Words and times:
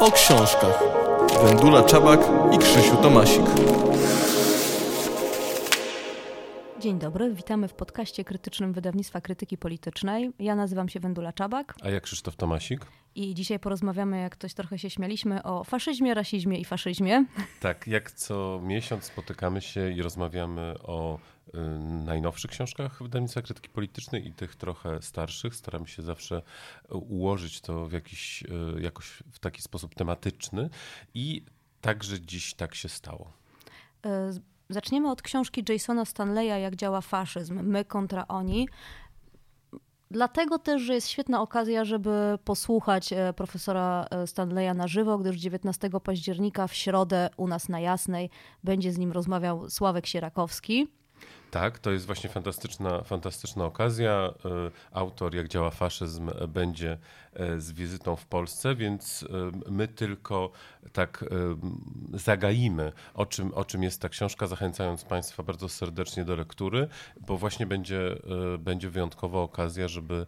o 0.00 0.10
książkach. 0.12 0.82
Wendula 1.42 1.82
Czabak 1.82 2.20
i 2.52 2.58
Krzysiu 2.58 2.96
Tomasik. 2.96 3.44
Dzień 6.80 6.98
dobry, 6.98 7.34
witamy 7.34 7.68
w 7.68 7.74
podcaście 7.74 8.24
krytycznym 8.24 8.72
wydawnictwa 8.72 9.20
Krytyki 9.20 9.58
Politycznej. 9.58 10.30
Ja 10.38 10.54
nazywam 10.54 10.88
się 10.88 11.00
Wendula 11.00 11.32
Czabak. 11.32 11.74
A 11.82 11.90
ja 11.90 12.00
Krzysztof 12.00 12.36
Tomasik. 12.36 12.86
I 13.14 13.34
dzisiaj 13.34 13.58
porozmawiamy, 13.58 14.20
jak 14.20 14.32
ktoś 14.32 14.54
trochę 14.54 14.78
się 14.78 14.90
śmialiśmy, 14.90 15.42
o 15.42 15.64
faszyzmie, 15.64 16.14
rasizmie 16.14 16.58
i 16.58 16.64
faszyzmie. 16.64 17.24
Tak, 17.60 17.86
jak 17.86 18.10
co 18.12 18.60
miesiąc 18.62 19.04
spotykamy 19.04 19.60
się 19.60 19.90
i 19.90 20.02
rozmawiamy 20.02 20.74
o 20.82 21.18
najnowszych 22.04 22.50
książkach 22.50 23.02
wydawnictwa 23.02 23.42
Krytyki 23.42 23.68
Politycznej 23.68 24.26
i 24.26 24.32
tych 24.32 24.56
trochę 24.56 25.02
starszych. 25.02 25.54
Staramy 25.54 25.88
się 25.88 26.02
zawsze 26.02 26.42
ułożyć 26.88 27.60
to 27.60 27.86
w 27.86 27.92
jakiś, 27.92 28.42
y, 28.42 28.80
jakoś 28.80 29.22
w 29.32 29.38
taki 29.38 29.62
sposób 29.62 29.94
tematyczny 29.94 30.70
i 31.14 31.44
także 31.80 32.20
dziś 32.20 32.54
tak 32.54 32.74
się 32.74 32.88
stało. 32.88 33.32
Y 34.06 34.50
Zaczniemy 34.70 35.10
od 35.10 35.22
książki 35.22 35.64
Jasona 35.68 36.04
Stanleya 36.04 36.62
Jak 36.62 36.76
działa 36.76 37.00
faszyzm, 37.00 37.60
my 37.62 37.84
kontra 37.84 38.28
oni. 38.28 38.68
Dlatego 40.10 40.58
też, 40.58 40.82
że 40.82 40.94
jest 40.94 41.08
świetna 41.08 41.42
okazja, 41.42 41.84
żeby 41.84 42.38
posłuchać 42.44 43.10
profesora 43.36 44.06
Stanleya 44.26 44.74
na 44.74 44.88
żywo, 44.88 45.18
gdyż 45.18 45.36
19 45.36 45.90
października 46.04 46.66
w 46.66 46.74
środę 46.74 47.30
u 47.36 47.48
nas 47.48 47.68
na 47.68 47.80
Jasnej 47.80 48.30
będzie 48.64 48.92
z 48.92 48.98
nim 48.98 49.12
rozmawiał 49.12 49.70
Sławek 49.70 50.06
Sierakowski. 50.06 50.88
Tak, 51.50 51.78
to 51.78 51.90
jest 51.90 52.06
właśnie 52.06 52.30
fantastyczna, 52.30 53.02
fantastyczna 53.02 53.64
okazja. 53.64 54.10
E, 54.10 54.70
autor, 54.92 55.34
jak 55.34 55.48
działa 55.48 55.70
faszyzm, 55.70 56.30
będzie 56.48 56.98
e, 57.34 57.60
z 57.60 57.72
wizytą 57.72 58.16
w 58.16 58.26
Polsce, 58.26 58.74
więc 58.74 59.22
e, 59.22 59.70
my 59.70 59.88
tylko 59.88 60.50
tak 60.92 61.24
zagaimy, 62.14 62.92
o 63.14 63.26
czym, 63.26 63.54
o 63.54 63.64
czym 63.64 63.82
jest 63.82 64.00
ta 64.00 64.08
książka, 64.08 64.46
zachęcając 64.46 65.04
Państwa 65.04 65.42
bardzo 65.42 65.68
serdecznie 65.68 66.24
do 66.24 66.36
lektury, 66.36 66.88
bo 67.20 67.36
właśnie 67.36 67.66
będzie, 67.66 68.16
będzie 68.58 68.90
wyjątkowa 68.90 69.40
okazja, 69.40 69.88
żeby 69.88 70.26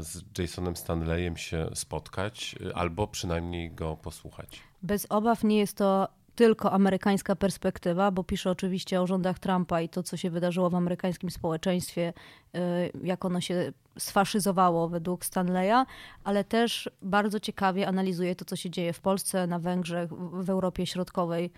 z 0.00 0.38
Jasonem 0.38 0.76
Stanleyem 0.76 1.36
się 1.36 1.68
spotkać 1.74 2.54
albo 2.74 3.06
przynajmniej 3.06 3.70
go 3.70 3.96
posłuchać. 3.96 4.60
Bez 4.82 5.06
obaw 5.10 5.44
nie 5.44 5.58
jest 5.58 5.76
to 5.76 6.08
tylko 6.34 6.72
amerykańska 6.72 7.36
perspektywa, 7.36 8.10
bo 8.10 8.24
pisze 8.24 8.50
oczywiście 8.50 9.00
o 9.00 9.06
rządach 9.06 9.38
Trumpa 9.38 9.80
i 9.80 9.88
to, 9.88 10.02
co 10.02 10.16
się 10.16 10.30
wydarzyło 10.30 10.70
w 10.70 10.74
amerykańskim 10.74 11.30
społeczeństwie, 11.30 12.12
y, 12.54 12.58
jak 13.04 13.24
ono 13.24 13.40
się 13.40 13.72
sfaszyzowało 13.98 14.88
według 14.88 15.24
Stanleya, 15.24 15.84
ale 16.24 16.44
też 16.44 16.90
bardzo 17.02 17.40
ciekawie 17.40 17.88
analizuje 17.88 18.36
to, 18.36 18.44
co 18.44 18.56
się 18.56 18.70
dzieje 18.70 18.92
w 18.92 19.00
Polsce, 19.00 19.46
na 19.46 19.58
Węgrzech, 19.58 20.10
w 20.32 20.50
Europie 20.50 20.86
Środkowej. 20.86 21.50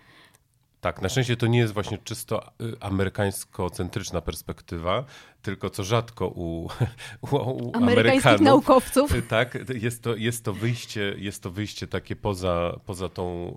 Tak, 0.81 1.01
na 1.01 1.09
szczęście 1.09 1.37
to 1.37 1.47
nie 1.47 1.59
jest 1.59 1.73
właśnie 1.73 1.97
czysto 1.97 2.51
y, 2.61 2.79
amerykańsko-centryczna 2.79 4.21
perspektywa, 4.21 5.05
tylko 5.41 5.69
co 5.69 5.83
rzadko 5.83 6.27
u, 6.27 6.65
u, 7.31 7.35
u 7.35 7.71
amerykańskich 7.75 8.39
naukowców. 8.39 9.11
Tak, 9.29 9.57
jest 9.69 10.03
to, 10.03 10.15
jest 10.15 10.43
to 10.43 10.53
wyjście, 10.53 11.15
jest 11.17 11.43
to 11.43 11.51
wyjście 11.51 11.87
takie 11.87 12.15
poza, 12.15 12.79
poza 12.85 13.09
tą 13.09 13.55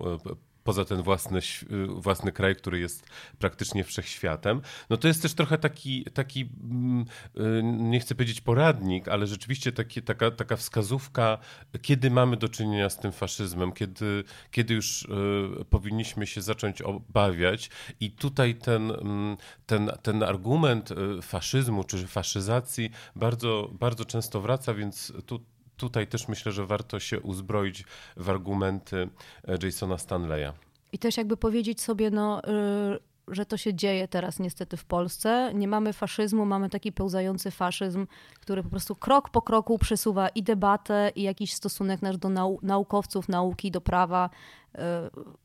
poza 0.69 0.85
ten 0.85 1.03
własny, 1.03 1.39
y, 1.73 1.87
własny 1.87 2.33
kraj, 2.33 2.57
który 2.57 2.79
jest 2.79 3.07
praktycznie 3.39 3.85
wszechświatem. 3.85 4.61
No 4.91 4.97
to 4.97 5.09
jest 5.09 5.23
też 5.23 5.35
trochę 5.35 5.59
taki, 5.59 6.05
taki 6.05 6.49
mm, 6.63 7.05
y, 7.37 7.63
nie 7.63 8.01
chcę 8.01 8.15
powiedzieć 8.15 8.41
poradnik, 8.41 9.09
ale 9.09 9.27
rzeczywiście 9.27 9.73
taki, 9.73 10.03
taka, 10.03 10.31
taka 10.31 10.57
wskazówka, 10.57 11.39
kiedy 11.83 12.11
mamy 12.11 12.37
do 12.37 12.49
czynienia 12.49 12.91
z 12.91 12.99
tym 12.99 13.13
faszyzmem, 13.13 13.73
kiedy, 13.73 14.25
kiedy 14.51 14.75
już 14.75 15.03
y, 15.03 15.65
powinniśmy 15.71 16.27
się 16.27 16.43
zacząć 16.43 16.83
obawiać. 16.83 17.71
I 18.01 18.11
tutaj 18.11 18.55
ten, 18.55 18.91
mm, 18.91 19.37
ten, 19.67 19.91
ten 20.03 20.23
argument 20.23 20.91
faszyzmu 21.23 21.85
czy 21.85 22.07
faszyzacji 22.07 22.91
bardzo, 23.17 23.71
bardzo 23.73 24.05
często 24.05 24.41
wraca, 24.41 24.75
więc 24.75 25.13
tu 25.27 25.41
tutaj 25.79 26.07
też 26.07 26.29
myślę, 26.29 26.53
że 26.53 26.67
warto 26.67 27.01
się 27.01 27.21
uzbroić 27.21 27.85
w 28.17 28.31
argumenty 28.31 29.09
e, 29.49 29.59
Jasona 29.63 29.99
Stanleya. 29.99 30.53
I 30.93 30.99
też 30.99 31.17
jakby 31.17 31.37
powiedzieć 31.37 31.81
sobie, 31.81 32.11
no, 32.11 32.43
y, 32.45 33.35
że 33.35 33.47
to 33.47 33.57
się 33.57 33.75
dzieje 33.75 34.09
teraz 34.09 34.39
niestety 34.39 34.77
w 34.77 34.85
Polsce. 34.85 35.51
Nie 35.55 35.69
mamy 35.69 35.93
faszyzmu, 35.93 36.47
mamy 36.47 36.71
taki 36.71 36.93
pełzający 36.93 37.51
faszyzm, 37.51 38.07
który 38.41 38.63
po 38.63 38.69
prostu 38.69 38.95
krok 38.95 39.31
po 39.31 39.43
kroku 39.43 39.79
przesuwa 39.79 40.29
i 40.29 40.43
debatę, 40.43 41.13
i 41.15 41.23
jakiś 41.23 41.53
stosunek 41.53 42.03
nasz 42.03 42.17
do 42.17 42.29
nau 42.29 42.59
naukowców, 42.63 43.29
nauki, 43.29 43.71
do 43.71 43.81
prawa, 43.81 44.31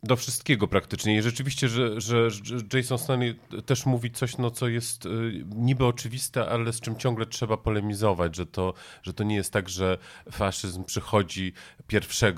do 0.03 0.15
wszystkiego 0.15 0.67
praktycznie. 0.67 1.17
I 1.17 1.21
rzeczywiście, 1.21 1.69
że, 1.69 2.01
że, 2.01 2.29
Jason 2.73 2.97
Stanley 2.97 3.39
też 3.65 3.85
mówi 3.85 4.11
coś, 4.11 4.37
no, 4.37 4.51
co 4.51 4.67
jest 4.67 5.05
y, 5.05 5.09
niby 5.55 5.85
oczywiste, 5.85 6.49
ale 6.49 6.73
z 6.73 6.79
czym 6.79 6.95
ciągle 6.95 7.25
trzeba 7.25 7.57
polemizować, 7.57 8.35
że 8.35 8.45
to, 8.45 8.73
że 9.03 9.13
to 9.13 9.23
nie 9.23 9.35
jest 9.35 9.53
tak, 9.53 9.69
że 9.69 9.97
faszyzm 10.31 10.83
przychodzi 10.83 11.53
1 11.91 12.35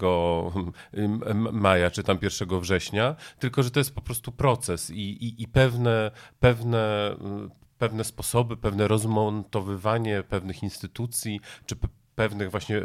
maja 1.51 1.91
czy 1.91 2.03
tam 2.03 2.17
1 2.21 2.59
września, 2.59 3.15
tylko 3.39 3.63
że 3.63 3.71
to 3.71 3.79
jest 3.79 3.95
po 3.95 4.01
prostu 4.01 4.31
proces 4.31 4.89
i, 4.89 4.95
i, 4.95 5.43
i 5.43 5.47
pewne, 5.47 6.11
pewne, 6.39 7.15
y, 7.45 7.65
pewne 7.77 8.03
sposoby, 8.03 8.57
pewne 8.57 8.87
rozmontowywanie 8.87 10.23
pewnych 10.23 10.63
instytucji 10.63 11.39
czy 11.65 11.75
pewnych 12.15 12.51
właśnie... 12.51 12.81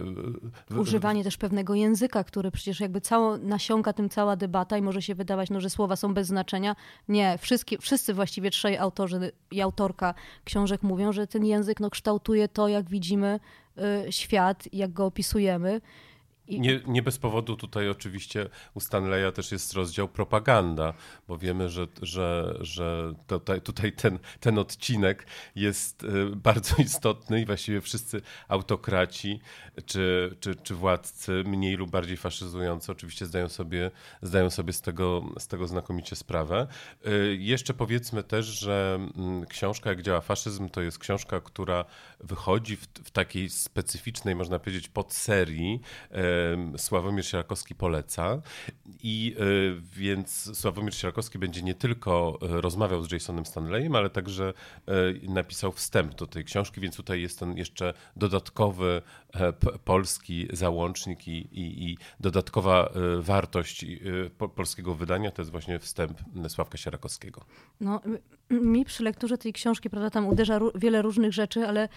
Używanie 0.79 1.25
też 1.25 1.37
pewnego 1.37 1.75
języka, 1.75 2.25
który 2.25 2.51
przecież 2.51 2.81
jakby 2.81 3.01
cało, 3.01 3.39
nasiąka 3.39 3.93
tym 3.93 4.09
cała 4.09 4.37
debata 4.37 4.79
i 4.79 4.83
może 4.83 5.03
się 5.03 5.15
wydawać, 5.15 5.51
no, 5.51 5.61
że 5.61 5.71
słowa 5.71 5.97
są 5.97 6.15
bez 6.15 6.27
znaczenia. 6.27 6.77
Nie, 7.09 7.39
wszystkie, 7.39 7.79
wszyscy 7.79 8.15
właściwie 8.15 8.51
trzej 8.51 8.79
autorzy 8.79 9.33
i 9.51 9.61
autorka 9.61 10.15
książek 10.45 10.83
mówią, 10.83 11.13
że 11.13 11.27
ten 11.27 11.45
język 11.45 11.81
no, 11.81 11.91
kształtuje 11.91 12.49
to, 12.49 12.69
jak 12.69 12.91
widzimy 12.91 13.41
y, 14.09 14.13
świat, 14.13 14.65
jak 14.73 14.93
go 14.93 15.07
opisujemy. 15.07 15.81
Nie, 16.59 16.81
nie, 16.87 17.03
bez 17.03 17.19
powodu 17.19 17.57
tutaj 17.57 17.89
oczywiście 17.89 18.49
u 18.75 18.81
Stanleya 18.81 19.33
też 19.33 19.53
jest 19.53 19.73
rozdział 19.73 20.09
propaganda, 20.09 20.95
bo 21.29 21.39
wiemy, 21.39 21.69
że, 21.69 21.87
że, 22.03 22.59
że 22.61 23.15
tutaj, 23.27 23.61
tutaj 23.61 23.93
ten, 23.93 24.19
ten 24.41 24.59
odcinek 24.59 25.27
jest 25.55 26.03
y, 26.03 26.27
bardzo 26.37 26.77
istotny 26.83 27.41
i 27.41 27.47
właściwie 27.47 27.81
wszyscy 27.81 28.23
autokraci 28.49 29.41
czy, 29.87 30.37
czy, 30.41 30.55
czy 30.55 30.75
władcy, 30.75 31.45
mniej 31.47 31.77
lub 31.77 31.91
bardziej 31.91 32.17
faszyzujący, 32.17 32.93
oczywiście 32.93 33.27
zdają 33.27 33.49
sobie, 33.49 33.91
zdają 34.23 34.51
sobie 34.51 34.73
z, 34.73 34.81
tego, 34.81 35.25
z 35.39 35.47
tego 35.47 35.67
znakomicie 35.67 36.17
sprawę. 36.17 36.67
Y, 37.07 37.37
jeszcze 37.41 37.75
powiedzmy 37.75 38.23
też, 38.23 38.47
że 38.47 38.99
mm, 39.17 39.47
książka 39.47 39.91
Jak 39.91 40.03
działa 40.03 40.21
faszyzm 40.21 40.69
to 40.69 40.81
jest 40.83 40.99
książka, 40.99 41.41
która 41.41 41.85
wychodzi 42.21 42.77
w, 42.77 42.87
w 43.05 43.11
takiej 43.11 43.51
specyficznej, 43.51 44.35
można 44.35 44.59
powiedzieć, 44.59 44.89
podserii 44.89 45.81
Sławomir 46.77 47.27
Sierakowski 47.27 47.75
poleca. 47.75 48.43
I 49.03 49.37
e, 49.39 49.45
więc 49.97 50.59
Sławomir 50.59 50.95
Sierakowski 50.95 51.39
będzie 51.39 51.63
nie 51.63 51.75
tylko 51.75 52.39
e, 52.43 52.61
rozmawiał 52.61 53.03
z 53.03 53.13
Jasonem 53.13 53.47
Stanleyem, 53.47 53.97
ale 53.97 54.11
także 54.11 54.53
e, 54.87 54.93
napisał 55.29 55.73
wstęp 55.73 56.15
do 56.15 56.27
tej 56.27 56.45
książki, 56.45 56.81
więc 56.81 56.97
tutaj 56.97 57.23
jest 57.23 57.39
ten 57.39 57.57
jeszcze 57.57 57.95
dodatkowy 58.17 59.03
polski 59.85 60.49
załącznik 60.53 61.29
i, 61.29 61.33
i, 61.33 61.91
i 61.91 61.99
dodatkowa 62.21 62.91
wartość 63.21 63.87
polskiego 64.55 64.95
wydania 64.95 65.31
to 65.31 65.43
jest 65.43 65.51
właśnie 65.51 65.79
wstęp 65.79 66.19
Sławka 66.49 66.79
Sierakowskiego. 66.79 67.45
No, 67.81 68.01
mi 68.51 68.85
przy 68.85 69.05
lekturze 69.05 69.39
tej 69.39 69.53
książki, 69.53 69.91
prawda, 69.91 70.11
tam 70.11 70.29
uderza 70.29 70.61
wiele 70.75 71.03
różnych 71.03 71.33
rzeczy, 71.33 71.69
ale 71.69 71.89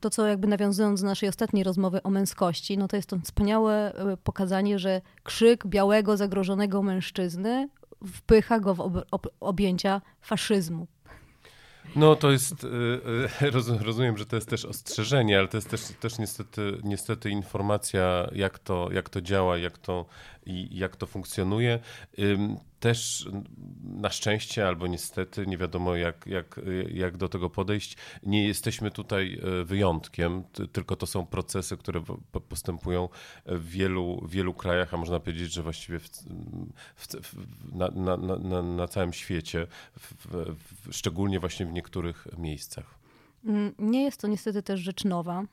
to, 0.00 0.10
co 0.10 0.26
jakby 0.26 0.46
nawiązując 0.46 1.00
do 1.00 1.06
naszej 1.06 1.28
ostatniej 1.28 1.64
rozmowy 1.64 2.02
o 2.02 2.10
męskości, 2.10 2.78
no 2.78 2.88
to 2.88 2.96
jest 2.96 3.08
to 3.08 3.18
wspaniałe 3.18 3.88
E, 3.94 4.16
pokazanie, 4.16 4.78
że 4.78 5.00
krzyk 5.22 5.66
białego, 5.66 6.16
zagrożonego 6.16 6.82
mężczyzny 6.82 7.68
wpycha 8.06 8.60
go 8.60 8.74
w 8.74 9.02
ob 9.10 9.26
objęcia 9.40 10.00
faszyzmu. 10.20 10.86
No 11.96 12.16
to 12.16 12.30
jest, 12.30 12.64
e, 12.64 13.46
e, 13.46 13.50
rozumiem, 13.80 14.18
że 14.18 14.26
to 14.26 14.36
jest 14.36 14.48
też 14.48 14.64
ostrzeżenie, 14.64 15.38
ale 15.38 15.48
to 15.48 15.56
jest 15.56 15.70
też, 15.70 15.82
też 16.00 16.18
niestety, 16.18 16.78
niestety 16.84 17.30
informacja, 17.30 18.28
jak 18.32 18.58
to, 18.58 18.88
jak 18.92 19.08
to 19.08 19.20
działa, 19.20 19.58
jak 19.58 19.78
to, 19.78 20.06
jak 20.70 20.96
to 20.96 21.06
funkcjonuje. 21.06 21.78
Też 22.80 23.28
na 23.82 24.10
szczęście 24.10 24.66
albo 24.66 24.86
niestety, 24.86 25.46
nie 25.46 25.58
wiadomo 25.58 25.96
jak, 25.96 26.26
jak, 26.26 26.60
jak 26.92 27.16
do 27.16 27.28
tego 27.28 27.50
podejść, 27.50 27.96
nie 28.22 28.46
jesteśmy 28.48 28.90
tutaj 28.90 29.40
e, 29.60 29.64
wyjątkiem, 29.64 30.44
tylko 30.72 30.96
to 30.96 31.06
są 31.06 31.26
procesy, 31.26 31.76
które 31.76 32.02
postępują 32.48 33.08
w 33.46 33.68
wielu, 33.68 34.26
wielu 34.28 34.54
krajach, 34.54 34.94
a 34.94 34.96
można 34.96 35.20
powiedzieć, 35.20 35.52
że 35.52 35.62
właściwie 35.62 35.98
w, 35.98 36.08
w, 36.96 37.34
na, 37.74 37.88
na, 37.88 38.16
na, 38.16 38.62
na, 38.62 38.88
całym 38.88 39.12
świecie, 39.12 39.66
w, 39.96 40.46
szczególnie 40.90 41.40
właśnie 41.40 41.66
w 41.66 41.72
niektórych 41.72 42.28
miejscach. 42.38 42.98
Mm, 43.44 43.74
nie 43.78 44.04
jest 44.04 44.20
to 44.20 44.28
niestety 44.28 44.62
też 44.62 44.80
rzecz 44.80 45.04
nowa 45.04 45.44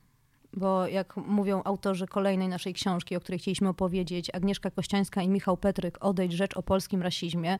bo 0.55 0.87
jak 0.87 1.17
mówią 1.17 1.61
autorzy 1.63 2.07
kolejnej 2.07 2.47
naszej 2.47 2.73
książki, 2.73 3.15
o 3.15 3.19
której 3.19 3.39
chcieliśmy 3.39 3.69
opowiedzieć, 3.69 4.29
Agnieszka 4.33 4.71
Kościańska 4.71 5.21
i 5.21 5.29
Michał 5.29 5.57
Petryk, 5.57 5.97
Odejdź 6.01 6.31
rzecz 6.33 6.57
o 6.57 6.63
polskim 6.63 7.01
rasizmie, 7.01 7.59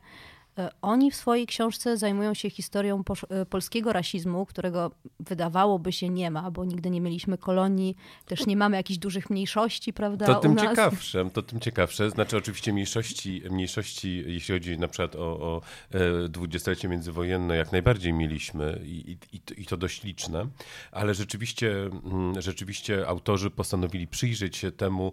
oni 0.82 1.10
w 1.10 1.16
swojej 1.16 1.46
książce 1.46 1.96
zajmują 1.96 2.34
się 2.34 2.50
historią 2.50 3.02
e, 3.28 3.46
polskiego 3.46 3.92
rasizmu, 3.92 4.46
którego 4.46 4.90
wydawałoby 5.20 5.92
się 5.92 6.08
nie 6.08 6.30
ma, 6.30 6.50
bo 6.50 6.64
nigdy 6.64 6.90
nie 6.90 7.00
mieliśmy 7.00 7.38
kolonii, 7.38 7.96
też 8.26 8.46
nie 8.46 8.56
mamy 8.56 8.76
jakichś 8.76 8.98
dużych 8.98 9.30
mniejszości, 9.30 9.92
prawda? 9.92 10.26
To 10.26 10.34
tym 10.34 10.56
ciekawsze, 10.56 11.30
to 11.30 11.42
tym 11.42 11.60
ciekawsze. 11.60 12.10
Znaczy 12.10 12.36
oczywiście 12.36 12.72
mniejszości, 12.72 13.42
mniejszości 13.50 14.24
jeśli 14.26 14.54
chodzi 14.54 14.78
na 14.78 14.88
przykład 14.88 15.16
o, 15.16 15.20
o 15.20 15.60
e, 15.90 16.28
dwudziestolecie 16.28 16.88
międzywojenne, 16.88 17.56
jak 17.56 17.72
najbardziej 17.72 18.12
mieliśmy 18.12 18.80
i, 18.84 19.18
i, 19.32 19.40
i 19.62 19.66
to 19.66 19.76
dość 19.76 20.04
liczne, 20.04 20.46
ale 20.92 21.14
rzeczywiście, 21.14 21.90
mm, 22.04 22.42
rzeczywiście 22.42 23.08
autorzy 23.08 23.50
postanowili 23.50 24.06
przyjrzeć 24.06 24.56
się 24.56 24.72
temu 24.72 25.12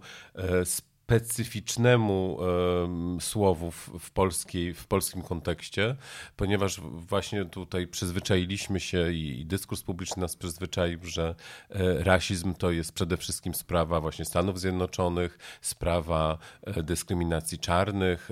z 0.65 0.92
specyficznemu 1.03 2.35
um, 2.35 3.21
słowu 3.21 3.71
w, 3.71 3.89
w, 3.99 4.11
polskiej, 4.11 4.73
w 4.73 4.87
polskim 4.87 5.21
kontekście, 5.21 5.95
ponieważ 6.35 6.79
właśnie 6.81 7.45
tutaj 7.45 7.87
przyzwyczailiśmy 7.87 8.79
się 8.79 9.11
i, 9.11 9.41
i 9.41 9.45
dyskurs 9.45 9.81
publiczny 9.81 10.21
nas 10.21 10.35
przyzwyczaił, 10.35 10.99
że 11.03 11.35
e, 11.69 12.03
rasizm 12.03 12.53
to 12.53 12.71
jest 12.71 12.91
przede 12.91 13.17
wszystkim 13.17 13.53
sprawa 13.53 14.01
właśnie 14.01 14.25
Stanów 14.25 14.59
Zjednoczonych, 14.59 15.37
sprawa 15.61 16.37
e, 16.61 16.83
dyskryminacji 16.83 17.59
czarnych, 17.59 18.29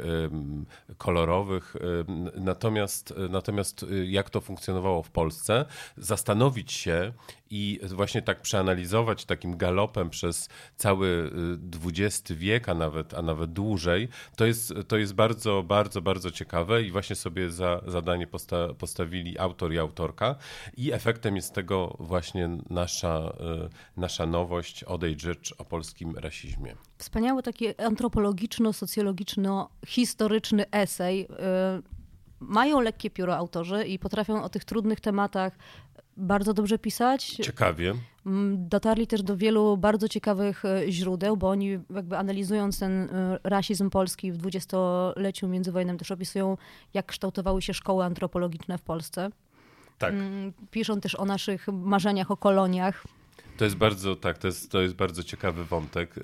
kolorowych. 0.97 1.75
Natomiast, 2.35 3.13
natomiast 3.29 3.83
e, 3.83 4.05
jak 4.05 4.29
to 4.29 4.41
funkcjonowało 4.41 5.03
w 5.03 5.11
Polsce, 5.11 5.65
zastanowić 5.97 6.71
się 6.71 7.13
i 7.51 7.79
właśnie 7.83 8.21
tak 8.21 8.41
przeanalizować 8.41 9.25
takim 9.25 9.57
galopem 9.57 10.09
przez 10.09 10.49
cały 10.75 11.31
XX 11.85 12.31
y, 12.31 12.35
wiek, 12.35 12.69
a 12.69 12.73
nawet, 12.73 13.13
a 13.13 13.21
nawet 13.21 13.53
dłużej, 13.53 14.07
to 14.35 14.45
jest, 14.45 14.73
to 14.87 14.97
jest 14.97 15.13
bardzo, 15.13 15.63
bardzo, 15.63 16.01
bardzo 16.01 16.31
ciekawe 16.31 16.83
i 16.83 16.91
właśnie 16.91 17.15
sobie 17.15 17.51
za 17.51 17.81
zadanie 17.87 18.27
posta 18.27 18.73
postawili 18.73 19.39
autor 19.39 19.73
i 19.73 19.79
autorka 19.79 20.35
i 20.77 20.91
efektem 20.91 21.35
jest 21.35 21.53
tego 21.53 21.95
właśnie 21.99 22.49
nasza, 22.69 23.33
y, 23.65 23.69
nasza 23.97 24.25
nowość 24.25 24.83
Odejdź 24.83 25.21
rzecz 25.21 25.55
o 25.57 25.65
polskim 25.65 26.17
rasizmie. 26.17 26.75
Wspaniały 26.97 27.43
taki 27.43 27.67
antropologiczno-socjologiczno-historyczny 27.67 30.65
esej. 30.71 31.23
Y, 31.23 31.27
mają 32.39 32.81
lekkie 32.81 33.09
pióro 33.09 33.37
autorzy 33.37 33.83
i 33.83 33.99
potrafią 33.99 34.43
o 34.43 34.49
tych 34.49 34.65
trudnych 34.65 34.99
tematach 34.99 35.57
bardzo 36.21 36.53
dobrze 36.53 36.79
pisać. 36.79 37.25
Ciekawie. 37.25 37.93
Mm, 38.25 38.69
dotarli 38.69 39.07
też 39.07 39.23
do 39.23 39.37
wielu 39.37 39.77
bardzo 39.77 40.07
ciekawych 40.07 40.65
e, 40.65 40.91
źródeł, 40.91 41.37
bo 41.37 41.49
oni 41.49 41.79
jakby 41.95 42.17
analizując 42.17 42.79
ten 42.79 42.91
e, 42.91 43.39
rasizm 43.43 43.89
polski 43.89 44.31
w 44.31 44.37
dwudziestoleciu 44.37 45.47
międzywojennym 45.47 45.97
też 45.97 46.11
opisują, 46.11 46.57
jak 46.93 47.05
kształtowały 47.05 47.61
się 47.61 47.73
szkoły 47.73 48.03
antropologiczne 48.03 48.77
w 48.77 48.81
Polsce. 48.81 49.29
Tak. 49.97 50.13
Mm, 50.13 50.53
piszą 50.71 51.01
też 51.01 51.15
o 51.15 51.25
naszych 51.25 51.67
marzeniach 51.67 52.31
o 52.31 52.37
koloniach. 52.37 53.03
To 53.57 53.63
jest 53.63 53.77
bardzo, 53.77 54.15
tak, 54.15 54.37
to 54.37 54.47
jest, 54.47 54.71
to 54.71 54.81
jest 54.81 54.95
bardzo 54.95 55.23
ciekawy 55.23 55.65
wątek. 55.65 56.15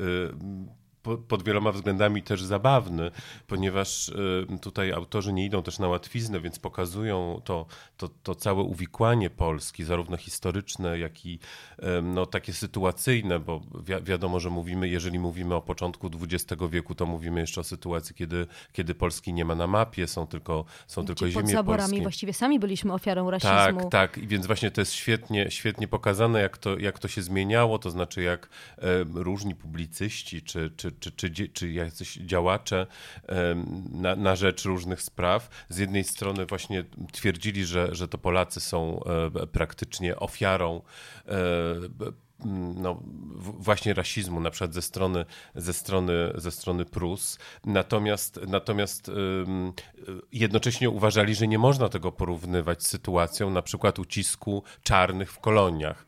Pod 1.28 1.44
wieloma 1.44 1.72
względami 1.72 2.24
też 2.24 2.44
zabawny, 2.44 3.12
ponieważ 3.48 4.10
y, 4.10 4.48
tutaj 4.62 4.92
autorzy 4.92 5.34
nie 5.34 5.46
idą 5.46 5.64
też 5.64 5.80
na 5.80 5.88
łatwiznę, 5.88 6.40
więc 6.40 6.60
pokazują 6.60 7.42
to, 7.44 7.66
to, 7.98 8.10
to 8.24 8.36
całe 8.36 8.64
uwikłanie 8.64 9.30
Polski, 9.30 9.84
zarówno 9.84 10.18
historyczne, 10.18 11.00
jak 11.00 11.26
i 11.26 11.40
no, 12.04 12.26
takie 12.26 12.54
sytuacyjne, 12.54 13.40
bo 13.40 13.60
wi 13.60 13.94
wiadomo, 14.04 14.40
że 14.40 14.50
mówimy, 14.50 14.90
jeżeli 14.90 15.20
mówimy 15.20 15.56
o 15.56 15.62
początku 15.62 16.10
XX 16.22 16.62
wieku, 16.70 16.96
to 16.96 17.06
mówimy 17.06 17.42
jeszcze 17.42 17.62
o 17.62 17.64
sytuacji, 17.64 18.16
kiedy, 18.16 18.48
kiedy 18.74 18.96
Polski 18.96 19.34
nie 19.34 19.46
ma 19.46 19.56
na 19.56 19.68
mapie, 19.68 20.08
są 20.08 20.28
tylko, 20.28 20.66
są 20.88 21.06
tylko 21.06 21.30
ziemie 21.30 21.44
pod 21.44 21.52
zaborami 21.52 21.90
polskie. 21.90 22.02
właściwie 22.02 22.34
sami 22.34 22.60
byliśmy 22.60 22.94
ofiarą 22.94 23.32
rasizmu. 23.32 23.82
Tak, 23.82 23.92
tak, 23.92 24.18
i 24.18 24.28
więc 24.28 24.48
właśnie 24.48 24.72
to 24.72 24.82
jest 24.82 24.94
świetnie, 24.94 25.52
świetnie 25.52 25.88
pokazane, 25.88 26.42
jak 26.42 26.58
to, 26.58 26.78
jak 26.78 27.00
to 27.00 27.08
się 27.08 27.22
zmieniało, 27.22 27.80
to 27.80 27.92
znaczy 27.92 28.22
jak 28.22 28.50
różni 29.14 29.56
publicyści, 29.56 30.42
czy, 30.42 30.72
czy, 30.78 30.92
czy, 31.00 31.12
czy, 31.12 31.50
czy 31.50 31.72
jacyś 31.72 32.14
działacze 32.14 32.88
na, 33.92 34.16
na 34.16 34.36
rzecz 34.36 34.66
różnych 34.66 35.02
spraw. 35.02 35.50
Z 35.70 35.78
jednej 35.78 36.04
strony 36.04 36.46
właśnie 36.46 36.84
twierdzili, 37.12 37.66
że, 37.66 37.96
że 37.96 38.08
to 38.08 38.18
Polacy 38.18 38.60
są 38.60 39.04
e, 39.04 39.48
praktycznie 39.48 40.16
ofiarą 40.16 40.82
e, 41.28 41.34
no, 42.76 43.04
właśnie 43.40 43.94
rasizmu, 43.94 44.40
na 44.40 44.52
przykład 44.52 44.74
ze 44.74 44.82
strony, 44.82 45.26
ze 45.56 45.74
strony, 45.74 46.34
ze 46.36 46.52
strony 46.52 46.86
Prus. 46.86 47.40
Natomiast, 47.66 48.40
natomiast 48.48 49.12
jednocześnie 50.32 50.90
uważali, 50.90 51.36
że 51.36 51.48
nie 51.48 51.60
można 51.60 51.90
tego 51.90 52.12
porównywać 52.12 52.84
z 52.84 52.88
sytuacją 52.88 53.50
na 53.50 53.62
przykład 53.62 54.00
ucisku 54.00 54.64
czarnych 54.84 55.32
w 55.32 55.40
koloniach 55.40 56.06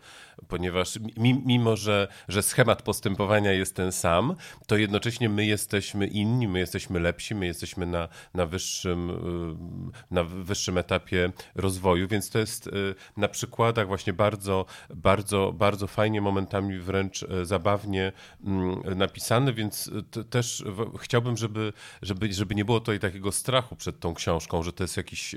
ponieważ 0.47 0.99
mimo, 1.45 1.75
że, 1.75 2.07
że 2.27 2.41
schemat 2.41 2.81
postępowania 2.81 3.51
jest 3.51 3.75
ten 3.75 3.91
sam, 3.91 4.35
to 4.67 4.77
jednocześnie 4.77 5.29
my 5.29 5.45
jesteśmy 5.45 6.07
inni, 6.07 6.47
my 6.47 6.59
jesteśmy 6.59 6.99
lepsi, 6.99 7.35
my 7.35 7.45
jesteśmy 7.45 7.85
na, 7.85 8.07
na, 8.33 8.45
wyższym, 8.45 9.09
y, 9.09 10.13
na 10.13 10.23
wyższym 10.23 10.77
etapie 10.77 11.31
rozwoju, 11.55 12.07
więc 12.07 12.29
to 12.29 12.39
jest 12.39 12.67
y, 12.67 12.71
na 13.17 13.27
przykładach 13.27 13.87
właśnie 13.87 14.13
bardzo, 14.13 14.65
bardzo, 14.95 15.53
bardzo 15.57 15.87
fajnie, 15.87 16.21
momentami 16.21 16.79
wręcz 16.79 17.23
y, 17.23 17.45
zabawnie 17.45 18.11
mm, 18.43 18.97
napisane, 18.97 19.53
więc 19.53 19.91
też 20.29 20.63
chciałbym, 20.99 21.37
żeby, 21.37 21.73
żeby, 22.01 22.33
żeby 22.33 22.55
nie 22.55 22.65
było 22.65 22.79
tutaj 22.79 22.99
takiego 22.99 23.31
strachu 23.31 23.75
przed 23.75 23.99
tą 23.99 24.13
książką, 24.13 24.63
że 24.63 24.73
to 24.73 24.83
jest 24.83 24.97
jakiś 24.97 25.35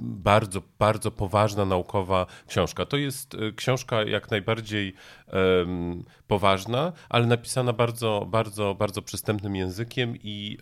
bardzo, 0.00 0.62
bardzo 0.78 1.10
poważna 1.10 1.64
naukowa 1.64 2.26
książka. 2.46 2.86
To 2.86 2.96
jest 2.96 3.36
książka 3.60 4.02
jak 4.02 4.30
najbardziej 4.30 4.94
um, 5.32 6.04
poważna, 6.26 6.92
ale 7.08 7.26
napisana 7.26 7.72
bardzo, 7.72 8.26
bardzo, 8.28 8.74
bardzo 8.74 9.02
przystępnym 9.02 9.56
językiem 9.56 10.16
i 10.22 10.58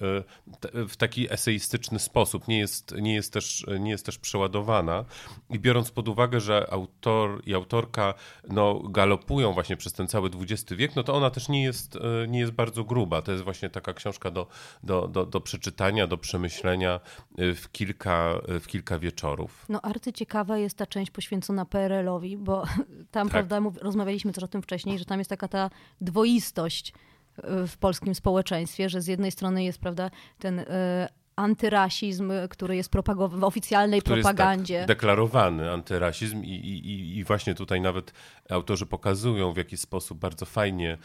e, 0.75 0.89
w 0.89 0.97
taki 0.97 1.33
eseistyczny 1.33 1.99
sposób. 1.99 2.49
Nie 2.49 2.59
jest, 2.59 2.95
nie, 3.00 3.15
jest 3.15 3.33
też, 3.33 3.67
nie 3.81 3.91
jest 3.91 4.06
też 4.06 4.19
przeładowana. 4.19 5.05
I 5.50 5.59
biorąc 5.59 5.91
pod 5.91 6.09
uwagę, 6.09 6.41
że 6.41 6.67
autor 6.71 7.43
i 7.47 7.55
autorka 7.55 8.15
no, 8.49 8.81
galopują 8.89 9.53
właśnie 9.53 9.77
przez 9.77 9.93
ten 9.93 10.09
cały 10.09 10.31
XX 10.41 10.73
wiek, 10.73 10.97
no 10.97 11.03
to 11.03 11.15
ona 11.15 11.31
też 11.31 11.49
nie 11.49 11.62
jest, 11.62 11.97
e, 11.97 12.29
nie 12.29 12.39
jest 12.39 12.53
bardzo 12.53 12.85
gruba. 12.85 13.23
To 13.23 13.33
jest 13.33 13.45
właśnie 13.45 13.71
taka 13.71 13.95
książka 13.95 14.31
do, 14.31 14.47
do, 14.83 15.09
do, 15.09 15.26
do 15.26 15.40
przeczytania, 15.40 16.07
do 16.07 16.19
przemyślenia 16.19 17.00
e, 17.38 17.55
w 17.55 17.73
kilka, 17.73 18.40
w 18.61 18.67
kilka 18.67 18.99
wieczorów. 18.99 19.67
No 19.69 19.81
arcyciekawa 19.81 20.59
jest 20.59 20.76
ta 20.76 20.87
część 20.87 21.11
poświęcona 21.11 21.64
PRL-owi, 21.64 22.37
bo 22.37 22.64
tam, 23.11 23.28
tak. 23.28 23.47
prawda, 23.47 23.71
rozmawialiśmy 23.80 24.33
też 24.33 24.45
o 24.45 24.49
tym 24.49 24.62
wcześniej, 24.62 24.99
że 24.99 25.04
tam 25.04 25.18
jest 25.18 25.30
taka 25.30 25.49
ta 25.49 25.71
dwoistość 26.00 26.92
y, 27.38 27.66
w 27.66 27.76
polskim 27.76 28.14
społeczeństwie, 28.14 28.88
że 28.88 29.02
z 29.02 29.07
jednej 29.07 29.30
strony 29.30 29.64
jest, 29.64 29.78
prawda, 29.78 30.11
ten 30.38 30.59
y, 30.59 30.64
antyrasizm, 31.38 32.33
który 32.50 32.76
jest 32.76 32.90
propagowany 32.90 33.40
w 33.40 33.45
oficjalnej 33.45 34.00
który 34.00 34.23
propagandzie. 34.23 34.75
Jest 34.75 34.87
tak 34.87 34.97
deklarowany 34.97 35.71
antyrasizm 35.71 36.42
i, 36.45 36.50
i, 36.50 37.18
i 37.18 37.25
właśnie 37.25 37.54
tutaj 37.54 37.80
nawet 37.80 38.12
autorzy 38.50 38.87
pokazują 38.87 39.52
w 39.52 39.57
jaki 39.57 39.76
sposób 39.76 40.18
bardzo 40.18 40.47
fajnie 40.47 40.99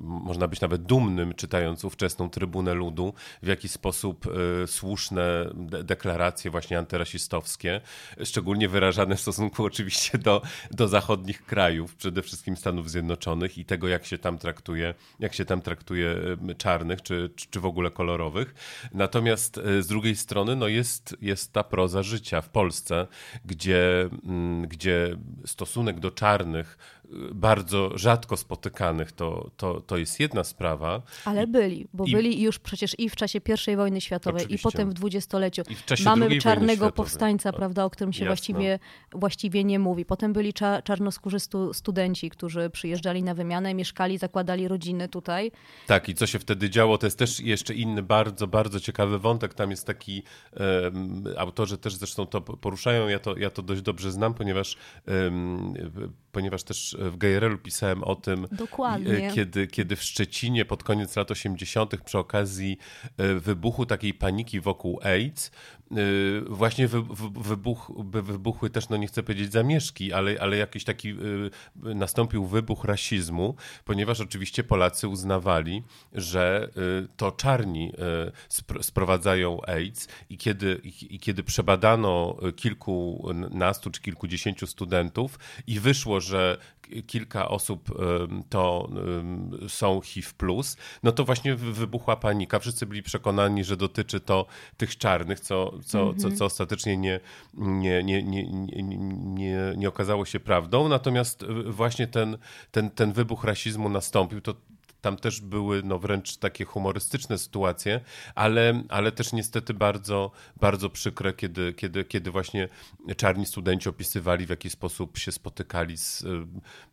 można 0.00 0.48
być 0.48 0.60
nawet 0.60 0.82
dumnym 0.82 1.34
czytając 1.34 1.84
ówczesną 1.84 2.30
Trybunę 2.30 2.74
Ludu, 2.74 3.14
w 3.42 3.46
jaki 3.46 3.68
sposób 3.68 4.26
e, 4.62 4.66
słuszne 4.66 5.50
de 5.54 5.84
deklaracje 5.84 6.50
właśnie 6.50 6.78
antyrasistowskie, 6.78 7.80
szczególnie 8.24 8.68
wyrażane 8.68 9.16
w 9.16 9.20
stosunku 9.20 9.64
oczywiście 9.64 10.18
do, 10.18 10.42
do 10.70 10.88
zachodnich 10.88 11.44
krajów, 11.44 11.94
przede 11.94 12.22
wszystkim 12.22 12.56
Stanów 12.56 12.90
Zjednoczonych 12.90 13.58
i 13.58 13.64
tego 13.64 13.88
jak 13.88 14.06
się 14.06 14.18
tam 14.18 14.38
traktuje, 14.38 14.94
jak 15.20 15.34
się 15.34 15.44
tam 15.44 15.60
traktuje 15.60 16.16
czarnych 16.58 17.02
czy, 17.02 17.30
czy 17.50 17.60
w 17.60 17.66
ogóle 17.66 17.90
kolorowych. 17.90 18.54
Natomiast 18.92 19.58
e, 19.58 19.82
z 19.82 19.86
drugiej 19.86 20.16
strony 20.16 20.56
no 20.56 20.68
jest, 20.68 21.16
jest 21.20 21.52
ta 21.52 21.64
proza 21.64 22.02
życia 22.02 22.40
w 22.40 22.48
Polsce, 22.48 23.06
gdzie, 23.44 24.08
mm, 24.24 24.68
gdzie 24.68 25.16
stosunek 25.44 26.00
do 26.00 26.10
czarnych 26.10 26.99
bardzo 27.32 27.98
rzadko 27.98 28.36
spotykanych, 28.36 29.12
to, 29.12 29.50
to, 29.56 29.80
to 29.80 29.96
jest 29.96 30.20
jedna 30.20 30.44
sprawa. 30.44 31.02
Ale 31.24 31.46
byli, 31.46 31.86
bo 31.92 32.04
I, 32.04 32.12
byli 32.12 32.42
już 32.42 32.58
przecież 32.58 32.98
i 32.98 33.10
w 33.10 33.16
czasie 33.16 33.40
I 33.72 33.76
wojny 33.76 34.00
światowej, 34.00 34.42
oczywiście. 34.42 34.68
i 34.68 34.72
potem 34.72 34.90
w 34.90 34.94
dwudziestoleciu. 34.94 35.62
I 35.68 35.74
w 35.74 35.84
czasie 35.84 36.04
Mamy 36.04 36.38
czarnego 36.38 36.92
powstańca, 36.92 37.52
prawda, 37.52 37.84
o 37.84 37.90
którym 37.90 38.12
się 38.12 38.26
właściwie, 38.26 38.78
właściwie 39.12 39.64
nie 39.64 39.78
mówi. 39.78 40.04
Potem 40.04 40.32
byli 40.32 40.52
cza, 40.52 40.82
czarnoskórzy 40.82 41.40
stu, 41.40 41.74
studenci, 41.74 42.30
którzy 42.30 42.70
przyjeżdżali 42.70 43.22
na 43.22 43.34
wymianę, 43.34 43.74
mieszkali, 43.74 44.18
zakładali 44.18 44.68
rodziny 44.68 45.08
tutaj. 45.08 45.52
Tak, 45.86 46.08
i 46.08 46.14
co 46.14 46.26
się 46.26 46.38
wtedy 46.38 46.70
działo, 46.70 46.98
to 46.98 47.06
jest 47.06 47.18
też 47.18 47.40
jeszcze 47.40 47.74
inny 47.74 48.02
bardzo, 48.02 48.46
bardzo 48.46 48.80
ciekawy 48.80 49.18
wątek. 49.18 49.54
Tam 49.54 49.70
jest 49.70 49.86
taki, 49.86 50.22
um, 50.60 51.24
autorzy 51.36 51.78
też 51.78 51.94
zresztą 51.94 52.26
to 52.26 52.40
poruszają, 52.40 53.08
ja 53.08 53.18
to, 53.18 53.36
ja 53.36 53.50
to 53.50 53.62
dość 53.62 53.82
dobrze 53.82 54.12
znam, 54.12 54.34
ponieważ 54.34 54.76
um, 55.06 55.74
ponieważ 56.32 56.62
też 56.62 56.96
w 57.00 57.16
Gejerelu 57.16 57.58
pisałem 57.58 58.04
o 58.04 58.16
tym, 58.16 58.48
Dokładnie. 58.52 59.30
Kiedy, 59.34 59.66
kiedy 59.66 59.96
w 59.96 60.02
Szczecinie 60.02 60.64
pod 60.64 60.84
koniec 60.84 61.16
lat 61.16 61.30
80. 61.30 62.02
przy 62.04 62.18
okazji 62.18 62.78
wybuchu 63.40 63.86
takiej 63.86 64.14
paniki 64.14 64.60
wokół 64.60 65.00
AIDS, 65.02 65.50
właśnie 66.48 66.88
wy, 66.88 67.02
wybuch, 67.40 67.92
wybuchły 68.22 68.70
też, 68.70 68.88
no 68.88 68.96
nie 68.96 69.06
chcę 69.06 69.22
powiedzieć 69.22 69.52
zamieszki, 69.52 70.12
ale, 70.12 70.36
ale 70.40 70.56
jakiś 70.56 70.84
taki 70.84 71.14
nastąpił 71.76 72.46
wybuch 72.46 72.84
rasizmu, 72.84 73.54
ponieważ 73.84 74.20
oczywiście 74.20 74.64
Polacy 74.64 75.08
uznawali, 75.08 75.82
że 76.12 76.70
to 77.16 77.32
czarni 77.32 77.92
sprowadzają 78.80 79.60
AIDS 79.66 80.08
i 80.30 80.38
kiedy, 80.38 80.80
i 81.10 81.18
kiedy 81.18 81.42
przebadano 81.42 82.36
kilkunastu 82.56 83.90
czy 83.90 84.00
kilkudziesięciu 84.00 84.66
studentów 84.66 85.38
i 85.66 85.80
wyszło, 85.80 86.20
że 86.20 86.58
kilka 87.06 87.48
osób 87.48 87.88
to 88.48 88.88
są 89.68 90.00
HIV+, 90.00 90.28
no 91.02 91.12
to 91.12 91.24
właśnie 91.24 91.54
wybuchła 91.54 92.16
panika. 92.16 92.58
Wszyscy 92.58 92.86
byli 92.86 93.02
przekonani, 93.02 93.64
że 93.64 93.76
dotyczy 93.76 94.20
to 94.20 94.46
tych 94.76 94.98
czarnych, 94.98 95.40
co, 95.40 95.72
co, 95.72 95.82
co, 95.84 96.10
mhm. 96.10 96.36
co 96.36 96.44
ostatecznie 96.44 96.96
nie, 96.96 97.20
nie, 97.54 98.02
nie, 98.02 98.22
nie, 98.22 98.46
nie, 98.46 99.72
nie 99.76 99.88
okazało 99.88 100.24
się 100.24 100.40
prawdą. 100.40 100.88
Natomiast 100.88 101.44
właśnie 101.66 102.06
ten, 102.06 102.38
ten, 102.70 102.90
ten 102.90 103.12
wybuch 103.12 103.44
rasizmu 103.44 103.88
nastąpił. 103.88 104.40
To 104.40 104.54
tam 105.00 105.16
też 105.16 105.40
były 105.40 105.82
no, 105.82 105.98
wręcz 105.98 106.36
takie 106.36 106.64
humorystyczne 106.64 107.38
sytuacje, 107.38 108.00
ale, 108.34 108.82
ale 108.88 109.12
też 109.12 109.32
niestety 109.32 109.74
bardzo, 109.74 110.30
bardzo 110.60 110.90
przykre, 110.90 111.32
kiedy, 111.32 111.72
kiedy, 111.72 112.04
kiedy 112.04 112.30
właśnie 112.30 112.68
czarni 113.16 113.46
studenci 113.46 113.88
opisywali, 113.88 114.46
w 114.46 114.50
jaki 114.50 114.70
sposób 114.70 115.18
się 115.18 115.32
spotykali 115.32 115.96
z, 115.96 116.24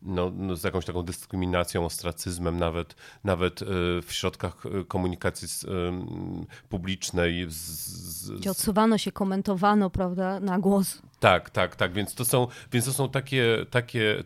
no, 0.02 0.32
no, 0.36 0.56
z 0.56 0.64
jakąś 0.64 0.84
taką 0.84 1.02
dyskryminacją, 1.02 1.84
ostracyzmem, 1.84 2.58
nawet, 2.58 2.94
nawet 3.24 3.62
e, 3.62 3.66
w 4.02 4.06
środkach 4.08 4.66
e, 4.66 4.84
komunikacji 4.84 5.48
publicznej. 6.68 7.46
Z, 7.48 7.54
z, 7.54 8.46
odsuwano 8.46 8.98
się, 8.98 9.12
komentowano, 9.12 9.90
prawda, 9.90 10.40
na 10.40 10.58
głos. 10.58 11.02
Tak, 11.20 11.50
tak, 11.50 11.76
tak, 11.76 11.92
więc 11.92 12.14
to 12.14 12.24
są, 12.24 12.46
więc 12.72 12.84
to 12.84 12.92
są 12.92 13.08
takie, 13.08 13.66
takie, 13.70 14.24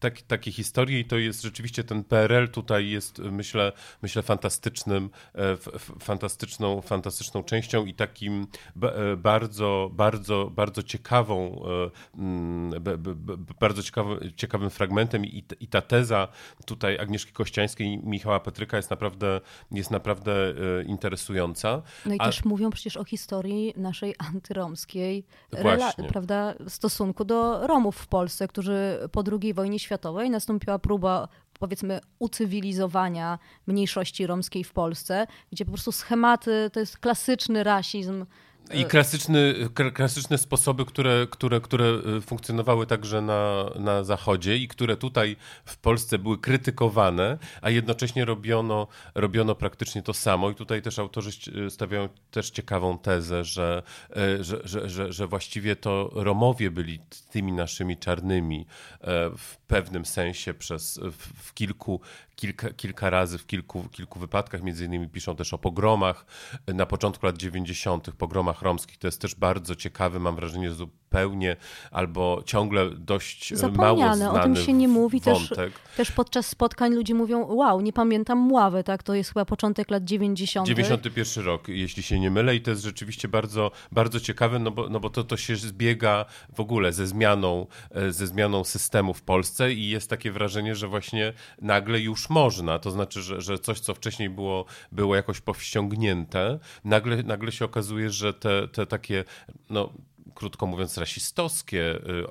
tak, 0.00 0.22
takie 0.22 0.52
historie 0.52 1.00
i 1.00 1.04
to 1.04 1.16
jest 1.18 1.42
rzeczywiście 1.42 1.84
ten 1.84 2.04
PRL 2.04 2.48
tutaj 2.48 2.88
jest, 2.88 3.18
myślę, 3.18 3.72
myślę 4.02 4.22
fantastycznym, 4.22 5.10
e, 5.34 5.56
fantastyczną, 6.00 6.80
fantastyczną 6.80 7.42
częścią 7.42 7.84
i 7.84 7.94
takim 7.94 8.46
e, 8.82 9.16
bardzo, 9.16 9.90
bardzo, 9.92 10.50
bardzo 10.50 10.82
ciekawą, 10.82 11.64
e, 12.16 12.80
bardzo 13.60 13.82
ciekawym, 13.82 14.18
ciekawym 14.36 14.70
fragmentem 14.70 15.24
i, 15.24 15.44
i 15.60 15.68
ta 15.68 15.80
teza 15.80 16.28
tutaj 16.66 16.98
Agnieszki 16.98 17.32
Kościańskiej 17.32 17.86
i 17.86 17.98
Michała 17.98 18.40
Petryka 18.40 18.76
jest 18.76 18.90
naprawdę, 18.90 19.40
jest 19.70 19.90
naprawdę 19.90 20.54
interesująca. 20.86 21.82
No 22.06 22.14
i 22.14 22.18
A... 22.20 22.24
też 22.26 22.44
mówią 22.44 22.70
przecież 22.70 22.96
o 22.96 23.04
historii 23.04 23.74
naszej 23.76 24.14
antyromskiej 24.18 25.24
relacji 25.52 26.04
prawda, 26.14 26.54
stosunku 26.68 27.24
do 27.24 27.66
Romów 27.66 27.96
w 27.96 28.06
Polsce, 28.06 28.48
którzy 28.48 29.08
po 29.12 29.24
II 29.40 29.54
wojnie 29.54 29.78
światowej 29.78 30.30
nastąpiła 30.30 30.78
próba 30.78 31.28
powiedzmy 31.58 32.00
ucywilizowania 32.18 33.38
mniejszości 33.66 34.26
romskiej 34.26 34.64
w 34.64 34.72
Polsce, 34.72 35.26
gdzie 35.52 35.64
po 35.64 35.70
prostu 35.70 35.92
schematy, 35.92 36.70
to 36.72 36.80
jest 36.80 36.98
klasyczny 36.98 37.64
rasizm 37.64 38.26
i 38.72 38.84
klasyczny, 38.84 39.54
klasyczne 39.94 40.38
sposoby, 40.38 40.84
które, 40.84 41.26
które, 41.30 41.60
które 41.60 41.84
y, 42.18 42.20
funkcjonowały 42.20 42.86
także 42.86 43.20
na, 43.20 43.70
na 43.78 44.04
Zachodzie 44.04 44.56
i 44.56 44.68
które 44.68 44.96
tutaj 44.96 45.36
w 45.64 45.76
Polsce 45.76 46.18
były 46.18 46.38
krytykowane, 46.38 47.38
a 47.62 47.70
jednocześnie 47.70 48.24
robiono, 48.24 48.86
robiono 49.14 49.54
praktycznie 49.54 50.02
to 50.02 50.14
samo. 50.14 50.50
I 50.50 50.54
tutaj 50.54 50.82
też 50.82 50.98
autorzy 50.98 51.30
stawiają 51.70 52.08
też 52.30 52.50
ciekawą 52.50 52.98
tezę, 52.98 53.44
że, 53.44 53.82
y, 54.16 54.44
że, 54.44 54.60
że, 54.64 54.88
że, 54.88 55.12
że 55.12 55.26
właściwie 55.26 55.76
to 55.76 56.10
Romowie 56.12 56.70
byli 56.70 57.00
tymi 57.30 57.52
naszymi 57.52 57.96
czarnymi 57.96 58.66
e, 59.00 59.30
w 59.36 59.56
pewnym 59.66 60.04
sensie 60.04 60.54
przez 60.54 61.00
w, 61.02 61.46
w 61.48 61.54
kilku 61.54 62.00
kilka, 62.36 62.70
kilka 62.70 63.10
razy 63.10 63.38
w 63.38 63.46
kilku, 63.46 63.88
kilku 63.92 64.18
wypadkach, 64.18 64.62
między 64.62 64.84
innymi 64.84 65.08
piszą 65.08 65.36
też 65.36 65.54
o 65.54 65.58
pogromach 65.58 66.26
na 66.66 66.86
początku 66.86 67.26
lat 67.26 67.36
90., 67.36 68.10
pogromach 68.10 68.62
romskich. 68.62 68.98
To 68.98 69.06
jest 69.06 69.20
też 69.20 69.34
bardzo 69.34 69.76
ciekawy, 69.76 70.20
mam 70.20 70.36
wrażenie, 70.36 70.70
zupełnie 70.70 71.56
albo 71.90 72.42
ciągle 72.46 72.90
dość 72.90 73.52
mało 73.72 74.14
znany 74.14 74.30
o 74.30 74.42
tym 74.42 74.56
się 74.56 74.72
nie 74.72 74.88
mówi. 74.88 75.20
Wątek. 75.20 75.56
Też, 75.56 75.96
też 75.96 76.12
podczas 76.12 76.46
spotkań 76.46 76.94
ludzie 76.94 77.14
mówią, 77.14 77.46
wow, 77.46 77.80
nie 77.80 77.92
pamiętam 77.92 78.38
Mławy, 78.38 78.84
tak? 78.84 79.02
To 79.02 79.14
jest 79.14 79.30
chyba 79.30 79.44
początek 79.44 79.90
lat 79.90 80.04
90. 80.04 80.68
91 80.68 81.44
rok, 81.44 81.68
jeśli 81.68 82.02
się 82.02 82.20
nie 82.20 82.30
mylę 82.30 82.56
i 82.56 82.60
to 82.60 82.70
jest 82.70 82.82
rzeczywiście 82.82 83.28
bardzo, 83.28 83.70
bardzo 83.92 84.20
ciekawe, 84.20 84.58
no 84.58 84.70
bo, 84.70 84.88
no 84.88 85.00
bo 85.00 85.10
to, 85.10 85.24
to 85.24 85.36
się 85.36 85.56
zbiega 85.56 86.24
w 86.54 86.60
ogóle 86.60 86.92
ze 86.92 87.06
zmianą, 87.06 87.66
e, 87.90 88.12
ze 88.12 88.26
zmianą 88.26 88.64
systemu 88.64 89.14
w 89.14 89.22
Polsce 89.22 89.72
i 89.72 89.88
jest 89.88 90.10
takie 90.10 90.32
wrażenie, 90.32 90.74
że 90.74 90.88
właśnie 90.88 91.32
nagle 91.62 92.00
już 92.00 92.23
można, 92.30 92.78
to 92.78 92.90
znaczy, 92.90 93.22
że, 93.22 93.40
że 93.40 93.58
coś, 93.58 93.80
co 93.80 93.94
wcześniej 93.94 94.30
było, 94.30 94.64
było 94.92 95.16
jakoś 95.16 95.40
powściągnięte, 95.40 96.58
nagle, 96.84 97.22
nagle 97.22 97.52
się 97.52 97.64
okazuje, 97.64 98.10
że 98.10 98.34
te, 98.34 98.68
te 98.68 98.86
takie, 98.86 99.24
no 99.70 99.92
krótko 100.34 100.66
mówiąc, 100.66 100.98
rasistowskie 100.98 101.96
y, 101.96 102.26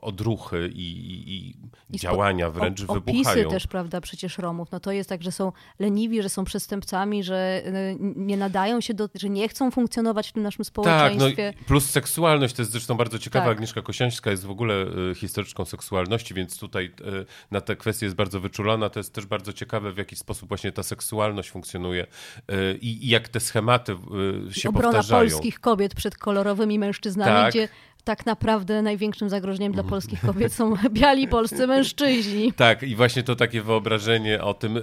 odruchy 0.00 0.70
i, 0.74 0.80
i, 0.80 1.48
i 1.48 1.98
działania 1.98 2.50
wręcz 2.50 2.80
o, 2.88 2.94
wybuchają. 2.94 3.20
Opisy 3.20 3.50
też, 3.50 3.66
prawda, 3.66 4.00
przecież 4.00 4.38
Romów. 4.38 4.70
No 4.72 4.80
to 4.80 4.92
jest 4.92 5.08
tak, 5.08 5.22
że 5.22 5.32
są 5.32 5.52
leniwi, 5.78 6.22
że 6.22 6.28
są 6.28 6.44
przestępcami, 6.44 7.24
że 7.24 7.62
y, 7.66 7.96
nie 8.00 8.36
nadają 8.36 8.80
się 8.80 8.94
do, 8.94 9.08
że 9.14 9.28
nie 9.28 9.48
chcą 9.48 9.70
funkcjonować 9.70 10.28
w 10.28 10.32
tym 10.32 10.42
naszym 10.42 10.64
społeczeństwie. 10.64 11.52
Tak, 11.52 11.60
no 11.60 11.66
plus 11.66 11.90
seksualność, 11.90 12.54
to 12.54 12.62
jest 12.62 12.72
zresztą 12.72 12.94
bardzo 12.94 13.18
ciekawa. 13.18 13.44
Tak. 13.44 13.56
Agnieszka 13.56 13.82
Kosiańska 13.82 14.30
jest 14.30 14.44
w 14.44 14.50
ogóle 14.50 14.74
y, 15.10 15.14
historyczką 15.14 15.64
seksualności, 15.64 16.34
więc 16.34 16.58
tutaj 16.58 16.94
na 17.50 17.60
te 17.60 17.76
kwestie 17.76 18.06
jest 18.06 18.16
bardzo 18.16 18.40
wyczulona. 18.40 18.90
To 18.90 19.00
jest 19.00 19.12
też 19.12 19.26
bardzo 19.26 19.52
ciekawe, 19.52 19.92
w 19.92 19.98
jaki 19.98 20.16
sposób 20.16 20.48
właśnie 20.48 20.72
ta 20.72 20.82
seksualność 20.82 21.50
funkcjonuje 21.50 22.06
i, 22.80 23.06
i 23.06 23.08
jak 23.08 23.28
te 23.28 23.40
schematy 23.40 23.96
się 24.50 24.68
Obrona 24.68 24.86
powtarzają. 24.88 25.30
polskich 25.30 25.60
kobiet 25.60 25.94
przed 25.94 26.16
kolorowymi 26.16 26.78
mężczyznami 26.78 27.25
tak. 27.34 27.50
gdzie 27.50 27.68
tak 28.06 28.26
naprawdę 28.26 28.82
największym 28.82 29.28
zagrożeniem 29.28 29.72
dla 29.72 29.82
polskich 29.82 30.20
kobiet 30.20 30.52
są 30.52 30.74
biali 30.90 31.28
polscy 31.28 31.66
mężczyźni. 31.66 32.52
Tak, 32.52 32.82
i 32.82 32.96
właśnie 32.96 33.22
to 33.22 33.36
takie 33.36 33.62
wyobrażenie 33.62 34.42
o 34.42 34.54
tym, 34.54 34.80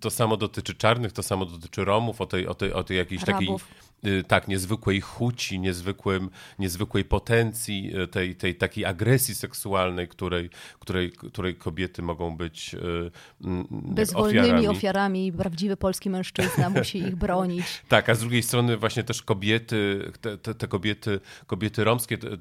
to 0.00 0.10
samo 0.10 0.36
dotyczy 0.36 0.74
czarnych, 0.74 1.12
to 1.12 1.22
samo 1.22 1.44
dotyczy 1.44 1.84
Romów, 1.84 2.20
o 2.20 2.26
tej, 2.26 2.46
o 2.46 2.54
tej, 2.54 2.72
o 2.72 2.84
tej 2.84 2.96
jakiejś 2.96 3.22
Arabów. 3.22 3.64
takiej 3.64 3.86
Y, 4.06 4.24
tak, 4.24 4.48
niezwykłej 4.48 5.00
chuci, 5.00 5.58
niezwykłym, 5.58 6.30
niezwykłej 6.58 7.04
potencji, 7.04 8.00
y, 8.02 8.08
tej, 8.08 8.36
tej 8.36 8.54
takiej 8.54 8.84
agresji 8.84 9.34
seksualnej, 9.34 10.08
której, 10.08 10.50
której, 10.78 11.12
której 11.12 11.54
kobiety 11.54 12.02
mogą 12.02 12.36
być 12.36 12.74
y, 12.74 13.10
mm, 13.44 13.66
Bezwolnymi 13.70 14.40
ofiarami. 14.40 14.68
ofiarami. 14.68 15.32
Prawdziwy 15.32 15.76
polski 15.76 16.10
mężczyzna 16.10 16.70
musi 16.78 16.98
ich 16.98 17.16
bronić. 17.16 17.82
Tak, 17.88 18.08
a 18.08 18.14
z 18.14 18.20
drugiej 18.20 18.42
strony 18.42 18.76
właśnie 18.76 19.04
też 19.04 19.22
kobiety, 19.22 20.12
te, 20.20 20.38
te, 20.38 20.54
te 20.54 20.68
kobiety, 20.68 21.20
kobiety 21.46 21.84
romskie, 21.84 22.18
te, 22.18 22.36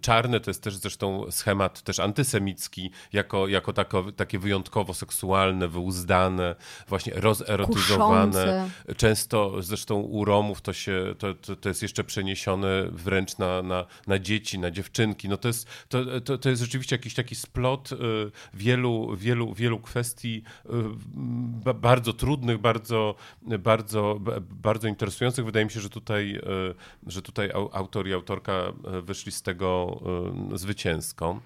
czarne, 0.00 0.40
to 0.40 0.50
jest 0.50 0.62
też 0.62 0.76
zresztą 0.76 1.30
schemat 1.30 1.82
też 1.82 2.00
antysemicki, 2.00 2.90
jako, 3.12 3.48
jako 3.48 3.72
tako, 3.72 4.12
takie 4.12 4.38
wyjątkowo 4.38 4.94
seksualne, 4.94 5.68
wyuzdane, 5.68 6.54
właśnie 6.88 7.12
rozerotyzowane. 7.16 8.32
Kuszące. 8.32 8.70
Często 8.96 9.62
zresztą 9.62 10.00
u 10.00 10.24
Romów 10.24 10.60
to 10.60 10.72
się 10.72 11.14
to, 11.18 11.34
to, 11.34 11.56
to, 11.56 11.68
jest 11.68 11.82
jeszcze 11.82 12.04
przeniesione 12.04 12.88
wręcz 12.90 13.38
na, 13.38 13.62
na, 13.62 13.86
na 14.06 14.18
dzieci, 14.18 14.58
na 14.58 14.70
dziewczynki. 14.70 15.28
No 15.28 15.36
to, 15.36 15.48
jest, 15.48 15.68
to, 15.88 16.20
to, 16.20 16.38
to 16.38 16.48
jest 16.48 16.62
rzeczywiście 16.62 16.96
jakiś 16.96 17.14
taki 17.14 17.34
splot 17.34 17.92
y, 17.92 17.96
wielu, 18.54 19.16
wielu, 19.16 19.54
wielu 19.54 19.80
kwestii 19.80 20.42
y, 21.66 21.74
bardzo 21.74 22.12
trudnych, 22.12 22.58
bardzo, 22.58 23.14
bardzo, 23.58 24.20
bardzo 24.50 24.88
interesujących. 24.88 25.44
Wydaje 25.44 25.64
mi 25.64 25.70
się, 25.70 25.80
że 25.80 25.90
tutaj, 25.90 26.36
y, 26.36 26.74
że 27.06 27.22
tutaj 27.22 27.50
autor 27.72 28.08
i 28.08 28.12
autorka 28.12 28.72
wyszli 29.02 29.32
z 29.32 29.42
tego 29.42 29.51
zwycięsko. 30.54 31.40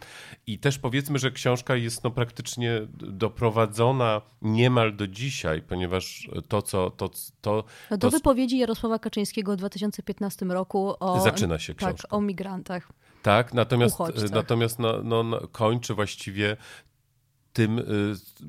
I 0.46 0.58
też 0.58 0.78
powiedzmy, 0.78 1.18
że 1.18 1.30
książka 1.30 1.76
jest 1.76 2.04
no 2.04 2.10
praktycznie 2.10 2.80
doprowadzona 2.94 4.22
niemal 4.42 4.96
do 4.96 5.06
dzisiaj, 5.06 5.62
ponieważ 5.62 6.28
to, 6.48 6.62
co... 6.62 6.90
To, 6.90 7.10
to, 7.40 7.64
no 7.90 7.96
do 7.96 8.10
to, 8.10 8.16
wypowiedzi 8.16 8.58
Jarosława 8.58 8.98
Kaczyńskiego 8.98 9.52
w 9.52 9.56
2015 9.56 10.46
roku 10.46 10.94
o, 11.00 11.20
Zaczyna 11.20 11.58
się 11.58 11.74
tak, 11.74 11.96
o 12.10 12.20
migrantach. 12.20 12.88
Tak, 13.22 13.54
natomiast, 13.54 13.98
natomiast 14.32 14.78
no, 14.78 15.02
no, 15.02 15.22
no, 15.22 15.40
kończy 15.52 15.94
właściwie 15.94 16.56
tym, 17.56 17.82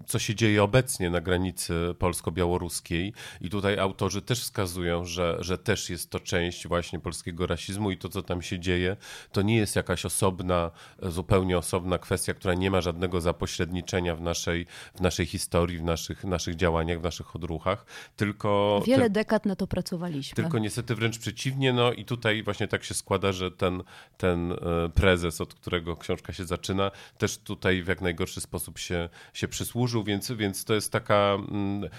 co 0.05 0.19
się 0.19 0.35
dzieje 0.35 0.63
obecnie 0.63 1.09
na 1.09 1.21
granicy 1.21 1.73
polsko-białoruskiej. 1.99 3.13
I 3.41 3.49
tutaj 3.49 3.79
autorzy 3.79 4.21
też 4.21 4.41
wskazują, 4.41 5.05
że, 5.05 5.37
że 5.39 5.57
też 5.57 5.89
jest 5.89 6.09
to 6.09 6.19
część 6.19 6.67
właśnie 6.67 6.99
polskiego 6.99 7.47
rasizmu 7.47 7.91
i 7.91 7.97
to, 7.97 8.09
co 8.09 8.23
tam 8.23 8.41
się 8.41 8.59
dzieje, 8.59 8.97
to 9.31 9.41
nie 9.41 9.57
jest 9.57 9.75
jakaś 9.75 10.05
osobna, 10.05 10.71
zupełnie 11.01 11.57
osobna 11.57 11.97
kwestia, 11.97 12.33
która 12.33 12.53
nie 12.53 12.71
ma 12.71 12.81
żadnego 12.81 13.21
zapośredniczenia 13.21 14.15
w 14.15 14.21
naszej, 14.21 14.65
w 14.95 15.01
naszej 15.01 15.25
historii, 15.25 15.77
w 15.77 15.83
naszych, 15.83 16.23
naszych 16.23 16.55
działaniach, 16.55 16.99
w 16.99 17.03
naszych 17.03 17.35
odruchach, 17.35 17.85
tylko... 18.15 18.81
Wiele 18.85 19.03
ty, 19.03 19.09
dekad 19.09 19.45
na 19.45 19.55
to 19.55 19.67
pracowaliśmy. 19.67 20.35
Tylko 20.35 20.59
niestety 20.59 20.95
wręcz 20.95 21.19
przeciwnie, 21.19 21.73
no 21.73 21.93
i 21.93 22.05
tutaj 22.05 22.43
właśnie 22.43 22.67
tak 22.67 22.83
się 22.83 22.93
składa, 22.93 23.31
że 23.31 23.51
ten, 23.51 23.83
ten 24.17 24.51
e, 24.51 24.55
prezes, 24.89 25.41
od 25.41 25.53
którego 25.53 25.95
książka 25.95 26.33
się 26.33 26.45
zaczyna, 26.45 26.91
też 27.17 27.37
tutaj 27.37 27.83
w 27.83 27.87
jak 27.87 28.01
najgorszy 28.01 28.41
sposób 28.41 28.79
się, 28.79 28.96
się 29.33 29.47
przysłużył, 29.47 30.03
więc, 30.03 30.31
więc 30.31 30.65
to 30.65 30.73
jest 30.73 30.91
taka, 30.91 31.37
mm, 31.49 31.89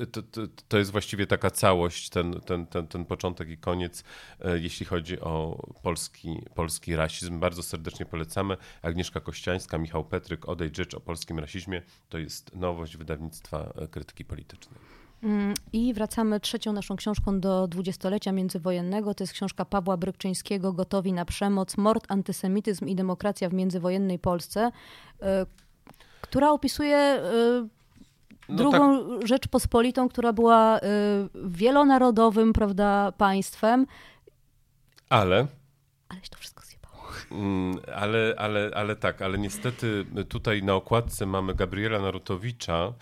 e, 0.00 0.06
to, 0.06 0.22
to, 0.22 0.40
to 0.68 0.78
jest 0.78 0.90
właściwie 0.90 1.26
taka 1.26 1.50
całość, 1.50 2.08
ten, 2.08 2.40
ten, 2.40 2.66
ten, 2.66 2.86
ten 2.86 3.04
początek 3.04 3.48
i 3.48 3.56
koniec, 3.56 4.04
e, 4.40 4.58
jeśli 4.58 4.86
chodzi 4.86 5.20
o 5.20 5.66
polski, 5.82 6.42
polski 6.54 6.96
rasizm. 6.96 7.40
Bardzo 7.40 7.62
serdecznie 7.62 8.06
polecamy. 8.06 8.56
Agnieszka 8.82 9.20
Kościańska, 9.20 9.78
Michał 9.78 10.04
Petryk, 10.04 10.48
Odejdź 10.48 10.76
Rzecz 10.76 10.94
o 10.94 11.00
polskim 11.00 11.38
rasizmie. 11.38 11.82
To 12.08 12.18
jest 12.18 12.56
nowość 12.56 12.96
wydawnictwa 12.96 13.72
krytyki 13.90 14.24
politycznej. 14.24 14.78
Mm, 15.22 15.54
I 15.72 15.94
wracamy 15.94 16.40
trzecią 16.40 16.72
naszą 16.72 16.96
książką 16.96 17.40
do 17.40 17.68
dwudziestolecia 17.68 18.32
międzywojennego. 18.32 19.14
To 19.14 19.24
jest 19.24 19.32
książka 19.32 19.64
Pawła 19.64 19.96
Brykczyńskiego 19.96 20.72
Gotowi 20.72 21.12
na 21.12 21.24
przemoc, 21.24 21.76
mord, 21.76 22.04
antysemityzm 22.08 22.86
i 22.86 22.94
demokracja 22.94 23.48
w 23.48 23.54
międzywojennej 23.54 24.18
Polsce, 24.18 24.70
e, 25.22 25.46
która 26.30 26.50
opisuje 26.50 26.96
e, 26.96 27.22
no 28.48 28.56
drugą 28.56 29.18
tak. 29.18 29.26
Rzeczpospolitą, 29.28 30.08
która 30.08 30.32
była 30.32 30.78
e, 30.78 30.80
wielonarodowym 31.34 32.52
prawda, 32.52 33.12
państwem. 33.12 33.86
Ale. 35.08 35.46
Aleś 36.08 36.28
to 36.28 36.38
wszystko. 36.38 36.58
Mm, 37.30 37.78
ale, 37.94 38.34
ale, 38.38 38.70
ale 38.74 38.96
tak, 38.96 39.22
ale 39.22 39.38
niestety 39.38 40.04
tutaj 40.28 40.62
na 40.62 40.74
okładce 40.74 41.26
mamy 41.26 41.54
Gabriela 41.54 41.98
Narutowicza, 41.98 42.92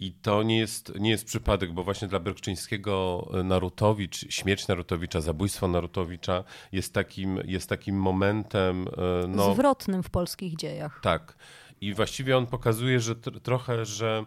i 0.00 0.12
to 0.12 0.42
nie 0.42 0.58
jest, 0.58 0.92
nie 0.98 1.10
jest 1.10 1.24
przypadek, 1.24 1.72
bo 1.72 1.84
właśnie 1.84 2.08
dla 2.08 2.20
Bergczyńskiego 2.20 3.26
e, 3.34 3.42
Narutowicz, 3.42 4.32
śmierć 4.32 4.68
Narutowicza, 4.68 5.20
zabójstwo 5.20 5.68
Narutowicza 5.68 6.44
jest 6.72 6.92
takim, 6.92 7.40
jest 7.44 7.68
takim 7.68 7.96
momentem. 7.96 8.86
E, 9.24 9.28
no, 9.28 9.54
Zwrotnym 9.54 10.02
w 10.02 10.10
polskich 10.10 10.56
dziejach. 10.56 11.00
Tak. 11.02 11.36
I 11.80 11.94
właściwie 11.94 12.36
on 12.36 12.46
pokazuje, 12.46 13.00
że 13.00 13.14
trochę, 13.16 13.84
że 13.84 14.24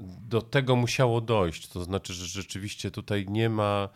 do 0.00 0.42
tego 0.42 0.76
musiało 0.76 1.20
dojść. 1.20 1.68
To 1.68 1.84
znaczy, 1.84 2.12
że 2.12 2.26
rzeczywiście 2.26 2.90
tutaj 2.90 3.26
nie 3.28 3.48
ma 3.48 3.88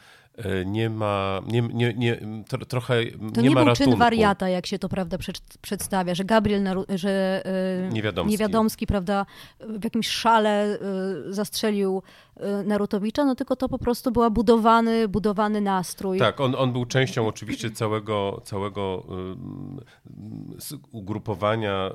E, 0.44 0.64
nie 0.64 0.90
ma, 0.90 1.40
nie, 1.46 1.62
nie, 1.62 1.94
nie, 1.94 2.20
trochę 2.68 2.94
to 3.34 3.40
nie, 3.40 3.48
nie 3.48 3.54
ma 3.54 3.60
był 3.60 3.68
ratunku. 3.68 3.90
czyn 3.90 3.98
wariata, 3.98 4.48
jak 4.48 4.66
się 4.66 4.78
to 4.78 4.88
prawda 4.88 5.18
przedstawia, 5.60 6.14
że 6.14 6.24
Gabriel, 6.24 6.84
że 6.94 7.42
e, 7.44 7.92
Niewiadomski. 7.92 8.32
Niewiadomski, 8.32 8.86
prawda, 8.86 9.26
w 9.60 9.84
jakimś 9.84 10.08
szale 10.08 10.50
e, 10.50 10.78
zastrzelił 11.28 12.02
Narutowicza, 12.64 13.24
no 13.24 13.34
tylko 13.34 13.56
to 13.56 13.68
po 13.68 13.78
prostu 13.78 14.12
był 14.12 14.30
budowany, 14.30 15.08
budowany 15.08 15.60
nastrój. 15.60 16.18
Tak, 16.18 16.40
on, 16.40 16.54
on 16.54 16.72
był 16.72 16.86
częścią 16.86 17.28
oczywiście 17.28 17.70
całego, 17.70 18.42
całego 18.44 19.06
ugrupowania 20.92 21.90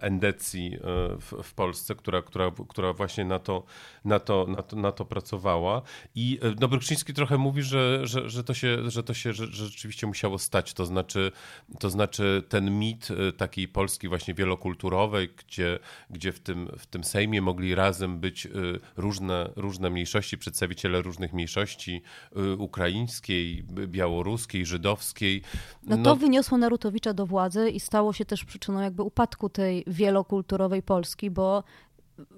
endecji 0.00 0.78
w, 1.20 1.42
w 1.42 1.54
Polsce, 1.54 1.94
która, 1.94 2.22
która, 2.22 2.52
która 2.68 2.92
właśnie 2.92 3.24
na 3.24 3.38
to, 3.38 3.62
na, 4.04 4.18
to, 4.18 4.46
na, 4.48 4.62
to, 4.62 4.76
na 4.76 4.92
to 4.92 5.04
pracowała 5.04 5.82
i 6.14 6.40
no, 6.60 6.68
trochę 7.14 7.38
mówi, 7.38 7.62
że, 7.62 8.00
że, 8.02 8.30
że 8.30 8.44
to 8.44 8.54
się, 8.54 8.90
że 8.90 9.02
to 9.02 9.14
się 9.14 9.32
że, 9.32 9.46
że 9.46 9.66
rzeczywiście 9.66 10.06
musiało 10.06 10.38
stać. 10.38 10.74
To 10.74 10.86
znaczy, 10.86 11.32
to 11.78 11.90
znaczy 11.90 12.42
ten 12.48 12.78
mit 12.78 13.10
y, 13.10 13.32
takiej 13.32 13.68
Polski 13.68 14.08
właśnie 14.08 14.34
wielokulturowej, 14.34 15.28
gdzie, 15.28 15.78
gdzie 16.10 16.32
w, 16.32 16.40
tym, 16.40 16.68
w 16.78 16.86
tym 16.86 17.04
Sejmie 17.04 17.42
mogli 17.42 17.74
razem 17.74 18.20
być 18.20 18.46
y, 18.46 18.50
różne, 18.96 19.50
różne 19.58 19.90
mniejszości, 19.90 20.38
przedstawiciele 20.38 21.02
różnych 21.02 21.32
mniejszości 21.32 22.02
y, 22.36 22.56
ukraińskiej, 22.56 23.64
białoruskiej, 23.86 24.66
żydowskiej. 24.66 25.42
No, 25.86 25.96
no 25.96 26.02
to 26.02 26.16
wyniosło 26.16 26.58
Narutowicza 26.58 27.14
do 27.14 27.26
władzy 27.26 27.70
i 27.70 27.80
stało 27.80 28.12
się 28.12 28.24
też 28.24 28.44
przyczyną 28.44 28.80
jakby 28.80 29.02
upadku 29.02 29.48
tej 29.48 29.84
wielokulturowej 29.86 30.82
Polski, 30.82 31.30
bo 31.30 31.64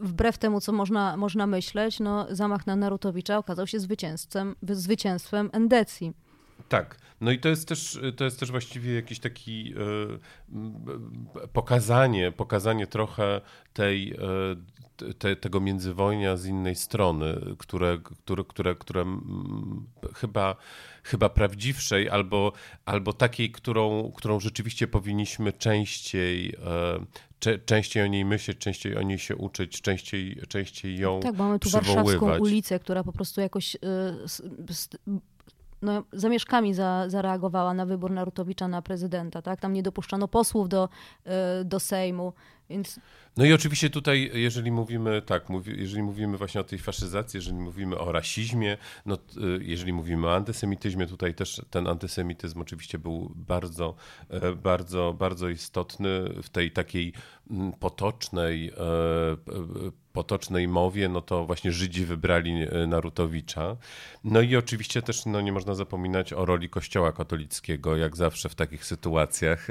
wbrew 0.00 0.38
temu, 0.38 0.60
co 0.60 0.72
można, 0.72 1.16
można 1.16 1.46
myśleć, 1.46 2.00
no, 2.00 2.26
zamach 2.30 2.66
na 2.66 2.76
Narutowicza 2.76 3.38
okazał 3.38 3.66
się 3.66 3.80
zwycięstwem, 3.80 4.56
zwycięstwem 4.62 5.50
endecji. 5.52 6.12
Tak. 6.68 7.00
No 7.20 7.30
i 7.30 7.38
to 7.38 7.48
jest 7.48 7.68
też, 7.68 7.98
to 8.16 8.24
jest 8.24 8.40
też 8.40 8.50
właściwie 8.50 8.94
jakiś 8.94 9.18
taki 9.20 9.74
e, 11.44 11.48
pokazanie, 11.52 12.32
pokazanie 12.32 12.86
trochę 12.86 13.40
tej, 13.72 14.12
e, 14.12 15.12
te, 15.18 15.36
tego 15.36 15.60
międzywojnia 15.60 16.36
z 16.36 16.46
innej 16.46 16.74
strony, 16.74 17.40
które, 17.58 17.98
które, 17.98 18.44
które, 18.44 18.74
które 18.74 19.04
chyba, 20.14 20.56
chyba 21.02 21.28
prawdziwszej 21.28 22.08
albo, 22.08 22.52
albo 22.84 23.12
takiej, 23.12 23.52
którą, 23.52 24.12
którą 24.16 24.40
rzeczywiście 24.40 24.86
powinniśmy 24.86 25.52
częściej 25.52 26.54
e, 26.66 27.06
częściej 27.66 28.02
o 28.02 28.06
niej 28.06 28.24
myśleć, 28.24 28.58
częściej 28.58 28.96
o 28.96 29.02
niej 29.02 29.18
się 29.18 29.36
uczyć, 29.36 29.80
częściej, 29.80 30.40
częściej 30.48 30.98
ją 30.98 31.20
Tak, 31.20 31.36
mamy 31.36 31.58
tu 31.58 31.70
warszawską 31.70 32.38
ulicę, 32.38 32.78
która 32.78 33.04
po 33.04 33.12
prostu 33.12 33.40
jakoś 33.40 33.74
y, 33.74 33.78
no, 35.82 36.02
zamieszkami 36.12 36.74
za, 36.74 37.04
zareagowała 37.08 37.74
na 37.74 37.86
wybór 37.86 38.10
Narutowicza 38.10 38.68
na 38.68 38.82
prezydenta. 38.82 39.42
Tak? 39.42 39.60
Tam 39.60 39.72
nie 39.72 39.82
dopuszczano 39.82 40.28
posłów 40.28 40.68
do, 40.68 40.88
y, 41.60 41.64
do 41.64 41.80
Sejmu, 41.80 42.32
więc... 42.70 43.00
No 43.36 43.44
i 43.44 43.52
oczywiście 43.52 43.90
tutaj, 43.90 44.30
jeżeli 44.34 44.70
mówimy, 44.70 45.22
tak, 45.22 45.44
jeżeli 45.66 46.02
mówimy 46.02 46.38
właśnie 46.38 46.60
o 46.60 46.64
tej 46.64 46.78
faszyzacji, 46.78 47.38
jeżeli 47.38 47.56
mówimy 47.56 47.98
o 47.98 48.12
rasizmie, 48.12 48.76
no, 49.06 49.14
y, 49.14 49.64
jeżeli 49.64 49.92
mówimy 49.92 50.26
o 50.26 50.34
antysemityzmie, 50.34 51.06
tutaj 51.06 51.34
też 51.34 51.62
ten 51.70 51.86
antysemityzm 51.86 52.60
oczywiście 52.60 52.98
był 52.98 53.32
bardzo, 53.34 53.94
e, 54.28 54.52
bardzo, 54.52 55.14
bardzo 55.18 55.48
istotny 55.48 56.08
w 56.42 56.48
tej 56.48 56.70
takiej 56.70 57.12
mm, 57.50 57.72
potocznej, 57.72 58.68
e, 58.68 58.72
potocznej 60.12 60.68
mowie, 60.68 61.08
no 61.08 61.20
to 61.20 61.46
właśnie 61.46 61.72
Żydzi 61.72 62.04
wybrali 62.04 62.52
e, 62.52 62.86
Narutowicza. 62.86 63.76
No 64.24 64.40
i 64.40 64.56
oczywiście 64.56 65.02
też 65.02 65.26
no, 65.26 65.40
nie 65.40 65.52
można 65.52 65.74
zapominać 65.74 66.32
o 66.32 66.44
roli 66.44 66.68
Kościoła 66.68 67.12
katolickiego, 67.12 67.96
jak 67.96 68.16
zawsze 68.16 68.48
w 68.48 68.54
takich 68.54 68.84
sytuacjach, 68.84 69.66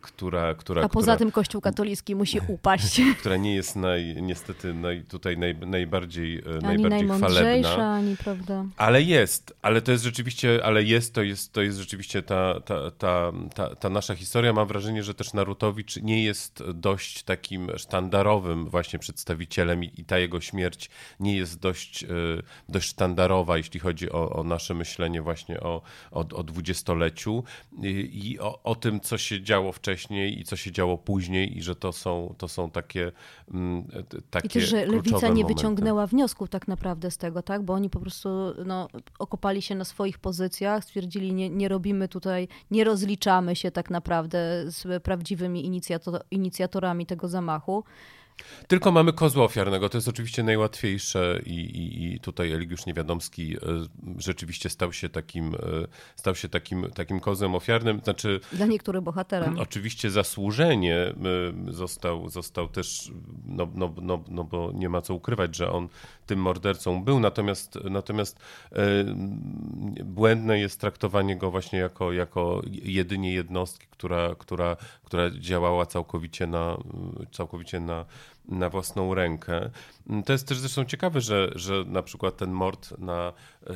która, 0.00 0.54
która, 0.54 0.82
poza 1.06 1.16
tym 1.16 1.30
Kościół 1.32 1.60
katolicki 1.60 2.14
musi 2.14 2.40
upaść. 2.48 3.00
Która 3.18 3.36
nie 3.36 3.54
jest 3.54 3.76
naj, 3.76 4.22
niestety 4.22 4.74
naj, 4.74 5.04
tutaj 5.04 5.38
naj, 5.38 5.56
najbardziej, 5.56 6.38
e, 6.38 6.66
ani 6.66 6.82
najbardziej 6.82 7.18
chwalebna. 7.18 7.92
Ani, 7.92 8.16
prawda. 8.16 8.64
Ale 8.76 9.02
jest, 9.02 9.54
ale 9.62 9.82
to 9.82 9.92
jest 9.92 10.04
rzeczywiście, 10.04 10.64
ale 10.64 10.82
jest, 10.82 11.14
to 11.14 11.22
jest, 11.22 11.52
to 11.52 11.62
jest 11.62 11.78
rzeczywiście 11.78 12.22
ta, 12.22 12.60
ta, 12.60 12.90
ta, 12.90 13.32
ta, 13.54 13.74
ta 13.74 13.88
nasza 13.88 14.14
historia. 14.14 14.52
Mam 14.52 14.68
wrażenie, 14.68 15.02
że 15.02 15.14
też 15.14 15.32
Narutowicz 15.32 15.96
nie 15.96 16.24
jest 16.24 16.62
dość 16.74 17.22
takim 17.22 17.70
sztandarowym 17.76 18.68
właśnie 18.68 18.98
przedstawicielem 18.98 19.84
i, 19.84 20.00
i 20.00 20.04
ta 20.04 20.18
jego 20.18 20.40
śmierć 20.40 20.90
nie 21.20 21.36
jest 21.36 21.60
dość, 21.60 22.04
e, 22.04 22.08
dość 22.68 22.88
sztandarowa, 22.88 23.56
jeśli 23.56 23.80
chodzi 23.80 24.12
o, 24.12 24.30
o 24.30 24.44
nasze 24.44 24.74
myślenie 24.74 25.22
właśnie 25.22 25.60
o, 25.60 25.82
o, 26.10 26.20
o 26.20 26.42
dwudziestoleciu 26.42 27.44
i, 27.82 28.30
i 28.32 28.40
o, 28.40 28.62
o 28.62 28.74
tym, 28.74 29.00
co 29.00 29.18
się 29.18 29.42
działo 29.42 29.72
wcześniej 29.72 30.40
i 30.40 30.44
co 30.44 30.56
się 30.56 30.72
działo 30.72 30.91
później 30.98 31.58
i 31.58 31.62
że 31.62 31.76
to 31.76 31.92
są, 31.92 32.34
to 32.38 32.48
są 32.48 32.70
takie, 32.70 33.12
mm, 33.54 33.84
takie 34.30 34.46
I 34.46 34.50
też, 34.50 34.68
że 34.70 34.86
lewica 34.86 35.28
nie 35.28 35.28
momenty. 35.28 35.54
wyciągnęła 35.54 36.06
wniosków 36.06 36.48
tak 36.48 36.68
naprawdę 36.68 37.10
z 37.10 37.18
tego, 37.18 37.42
tak? 37.42 37.62
Bo 37.62 37.72
oni 37.72 37.90
po 37.90 38.00
prostu 38.00 38.28
no, 38.66 38.88
okopali 39.18 39.62
się 39.62 39.74
na 39.74 39.84
swoich 39.84 40.18
pozycjach, 40.18 40.84
stwierdzili, 40.84 41.34
nie, 41.34 41.50
nie 41.50 41.68
robimy 41.68 42.08
tutaj, 42.08 42.48
nie 42.70 42.84
rozliczamy 42.84 43.56
się 43.56 43.70
tak 43.70 43.90
naprawdę 43.90 44.64
z 44.66 45.02
prawdziwymi 45.02 45.80
inicjatorami 46.30 47.06
tego 47.06 47.28
zamachu. 47.28 47.84
Tylko 48.68 48.92
mamy 48.92 49.12
kozła 49.12 49.44
ofiarnego, 49.44 49.88
to 49.88 49.98
jest 49.98 50.08
oczywiście 50.08 50.42
najłatwiejsze 50.42 51.40
i, 51.46 51.50
i, 51.50 52.14
i 52.14 52.20
tutaj 52.20 52.52
Eligiusz 52.52 52.86
Niewiadomski 52.86 53.56
e, 53.56 53.58
rzeczywiście 54.18 54.70
stał 54.70 54.92
się 54.92 55.08
takim, 55.08 55.54
e, 55.54 55.58
stał 56.16 56.34
się 56.34 56.48
takim, 56.48 56.90
takim 56.94 57.20
kozłem 57.20 57.54
ofiarnym. 57.54 58.00
Znaczy, 58.04 58.40
Dla 58.52 58.66
niektórych 58.66 59.02
bohaterem. 59.02 59.58
Oczywiście 59.58 60.10
zasłużenie 60.10 60.96
e, 60.96 61.14
został, 61.68 62.28
został 62.28 62.68
też, 62.68 63.10
no, 63.46 63.68
no, 63.74 63.94
no, 64.02 64.24
no 64.28 64.44
bo 64.44 64.72
nie 64.74 64.88
ma 64.88 65.00
co 65.00 65.14
ukrywać, 65.14 65.56
że 65.56 65.72
on 65.72 65.88
tym 66.26 66.38
mordercą 66.38 67.04
był, 67.04 67.20
natomiast, 67.20 67.78
natomiast 67.84 68.40
błędne 70.04 70.58
jest 70.58 70.80
traktowanie 70.80 71.36
go 71.36 71.50
właśnie 71.50 71.78
jako, 71.78 72.12
jako 72.12 72.62
jedynie 72.82 73.32
jednostki, 73.32 73.86
która, 73.90 74.34
która, 74.38 74.76
która 75.04 75.30
działała 75.30 75.86
całkowicie 75.86 76.46
na, 76.46 76.76
całkowicie 77.32 77.80
na 77.80 78.04
na 78.48 78.68
własną 78.68 79.14
rękę. 79.14 79.70
To 80.26 80.32
jest 80.32 80.48
też 80.48 80.58
zresztą 80.58 80.84
ciekawe, 80.84 81.20
że, 81.20 81.52
że 81.54 81.84
na 81.86 82.02
przykład 82.02 82.36
ten 82.36 82.50
mord 82.50 82.98
na 82.98 83.32
e, 83.66 83.74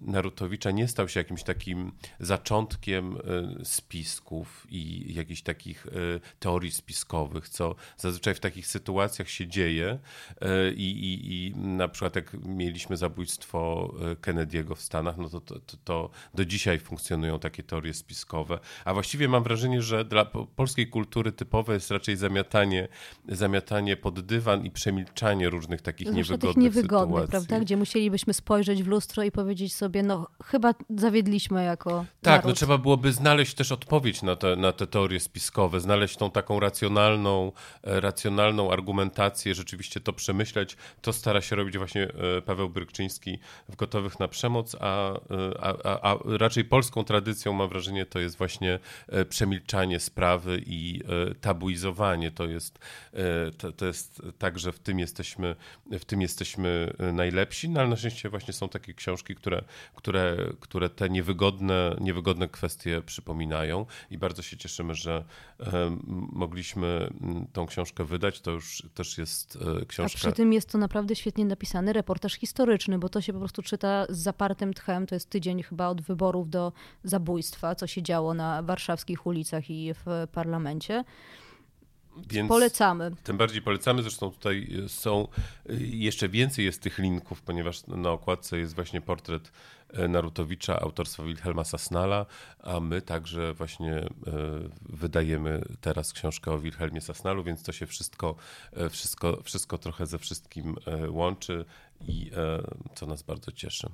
Narutowicza 0.00 0.70
nie 0.70 0.88
stał 0.88 1.08
się 1.08 1.20
jakimś 1.20 1.42
takim 1.42 1.92
zaczątkiem 2.20 3.16
e, 3.16 3.64
spisków 3.64 4.66
i 4.70 5.14
jakichś 5.14 5.42
takich 5.42 5.86
e, 5.86 5.90
teorii 6.38 6.70
spiskowych, 6.70 7.48
co 7.48 7.74
zazwyczaj 7.96 8.34
w 8.34 8.40
takich 8.40 8.66
sytuacjach 8.66 9.28
się 9.28 9.46
dzieje. 9.46 9.98
I, 10.76 10.90
i, 10.90 11.46
i 11.46 11.56
na 11.56 11.88
przykład 11.88 12.16
jak 12.16 12.34
mieliśmy 12.44 12.96
zabójstwo 12.96 13.90
Kennedy'ego 14.20 14.74
w 14.74 14.80
Stanach, 14.80 15.16
no 15.16 15.28
to, 15.28 15.40
to, 15.40 15.58
to, 15.58 15.76
to 15.84 16.10
do 16.34 16.44
dzisiaj 16.44 16.78
funkcjonują 16.78 17.38
takie 17.38 17.62
teorie 17.62 17.94
spiskowe, 17.94 18.58
a 18.84 18.94
właściwie 18.94 19.28
mam 19.28 19.42
wrażenie, 19.42 19.82
że 19.82 20.04
dla 20.04 20.24
polskiej 20.56 20.88
kultury 20.88 21.32
typowe 21.32 21.74
jest 21.74 21.90
raczej 21.90 22.16
zamiatanie, 22.16 22.88
zamiatanie 23.28 23.96
pod 23.96 24.20
dywan 24.20 24.64
i 24.64 24.70
przemilczanie 24.70 25.23
różnych 25.32 25.82
takich 25.82 26.12
niewygodnych, 26.12 26.54
tych 26.54 26.62
niewygodnych 26.62 27.24
sytuacji. 27.24 27.30
prawda? 27.30 27.60
Gdzie 27.60 27.76
musielibyśmy 27.76 28.34
spojrzeć 28.34 28.82
w 28.82 28.86
lustro 28.86 29.22
i 29.22 29.30
powiedzieć 29.30 29.74
sobie, 29.74 30.02
no 30.02 30.28
chyba 30.44 30.74
zawiedliśmy 30.90 31.64
jako 31.64 32.04
Tak, 32.22 32.32
naród. 32.34 32.44
no 32.44 32.52
trzeba 32.52 32.78
byłoby 32.78 33.12
znaleźć 33.12 33.54
też 33.54 33.72
odpowiedź 33.72 34.22
na 34.22 34.36
te, 34.36 34.56
na 34.56 34.72
te 34.72 34.86
teorie 34.86 35.20
spiskowe, 35.20 35.80
znaleźć 35.80 36.16
tą 36.16 36.30
taką 36.30 36.60
racjonalną, 36.60 37.52
e, 37.82 38.00
racjonalną 38.00 38.70
argumentację, 38.72 39.54
rzeczywiście 39.54 40.00
to 40.00 40.12
przemyśleć. 40.12 40.76
To 41.02 41.12
stara 41.12 41.40
się 41.40 41.56
robić 41.56 41.78
właśnie 41.78 42.02
e, 42.02 42.42
Paweł 42.42 42.68
Brykczyński 42.68 43.38
w 43.68 43.76
Gotowych 43.76 44.20
na 44.20 44.28
Przemoc, 44.28 44.76
a, 44.80 45.10
e, 45.12 45.18
a, 45.60 45.74
a, 45.84 46.12
a 46.12 46.16
raczej 46.24 46.64
polską 46.64 47.04
tradycją, 47.04 47.52
mam 47.52 47.68
wrażenie, 47.68 48.06
to 48.06 48.18
jest 48.18 48.38
właśnie 48.38 48.78
przemilczanie 49.28 50.00
sprawy 50.00 50.62
i 50.66 51.00
tabuizowanie. 51.40 52.30
To 52.30 52.46
jest, 52.46 52.78
to, 53.58 53.72
to 53.72 53.86
jest 53.86 54.22
tak, 54.38 54.58
że 54.58 54.72
w 54.72 54.78
tym 54.78 54.98
jesteśmy, 55.18 55.56
w 55.90 56.04
tym 56.04 56.22
jesteśmy 56.22 56.92
najlepsi, 57.12 57.68
no 57.68 57.80
ale 57.80 57.88
na 57.88 57.96
szczęście 57.96 58.28
właśnie 58.28 58.52
są 58.52 58.68
takie 58.68 58.94
książki, 58.94 59.34
które, 59.34 59.64
które, 59.94 60.36
które 60.60 60.90
te 60.90 61.10
niewygodne, 61.10 61.96
niewygodne 62.00 62.48
kwestie 62.48 63.02
przypominają 63.06 63.86
i 64.10 64.18
bardzo 64.18 64.42
się 64.42 64.56
cieszymy, 64.56 64.94
że 64.94 65.24
mogliśmy 66.32 67.10
tą 67.52 67.66
książkę 67.66 68.04
wydać. 68.04 68.40
To 68.40 68.50
już 68.50 68.82
też 68.94 69.18
jest 69.18 69.58
e, 69.82 69.86
książka. 69.86 70.18
A 70.18 70.22
przy 70.22 70.32
tym 70.32 70.52
jest 70.52 70.72
to 70.72 70.78
naprawdę 70.78 71.16
świetnie 71.16 71.44
napisany 71.44 71.92
reportaż 71.92 72.34
historyczny, 72.34 72.98
bo 72.98 73.08
to 73.08 73.20
się 73.20 73.32
po 73.32 73.38
prostu 73.38 73.62
czyta 73.62 74.06
z 74.08 74.18
zapartym 74.18 74.74
tchem. 74.74 75.06
To 75.06 75.14
jest 75.14 75.30
tydzień 75.30 75.62
chyba 75.62 75.88
od 75.88 76.00
wyborów 76.00 76.50
do 76.50 76.72
zabójstwa, 77.04 77.74
co 77.74 77.86
się 77.86 78.02
działo 78.02 78.34
na 78.34 78.62
warszawskich 78.62 79.26
ulicach 79.26 79.70
i 79.70 79.94
w 79.94 80.26
parlamencie. 80.32 81.04
Więc 82.16 82.48
polecamy. 82.48 83.10
Tym 83.24 83.36
bardziej 83.36 83.62
polecamy. 83.62 84.02
Zresztą 84.02 84.30
tutaj 84.30 84.68
są 84.88 85.28
jeszcze 85.90 86.28
więcej 86.28 86.64
jest 86.64 86.82
tych 86.82 86.98
linków, 86.98 87.42
ponieważ 87.42 87.86
na 87.86 88.10
okładce 88.10 88.58
jest 88.58 88.74
właśnie 88.74 89.00
portret 89.00 89.52
e, 89.92 90.08
Narutowicza 90.08 90.80
autorstwa 90.80 91.22
Wilhelma 91.22 91.64
Sasnala, 91.64 92.26
a 92.62 92.80
my 92.80 93.02
także 93.02 93.54
właśnie 93.54 93.94
e, 93.96 94.08
wydajemy 94.82 95.62
teraz 95.80 96.12
książkę 96.12 96.52
o 96.52 96.58
Wilhelmie 96.58 97.00
Sasnalu, 97.00 97.44
więc 97.44 97.62
to 97.62 97.72
się 97.72 97.86
wszystko, 97.86 98.36
e, 98.72 98.90
wszystko, 98.90 99.42
wszystko 99.42 99.78
trochę 99.78 100.06
ze 100.06 100.18
wszystkim 100.18 100.76
łączy 101.08 101.64
i 102.00 102.30
co 102.94 103.06
nas 103.06 103.22
bardzo 103.22 103.52
cieszy. 103.52 103.90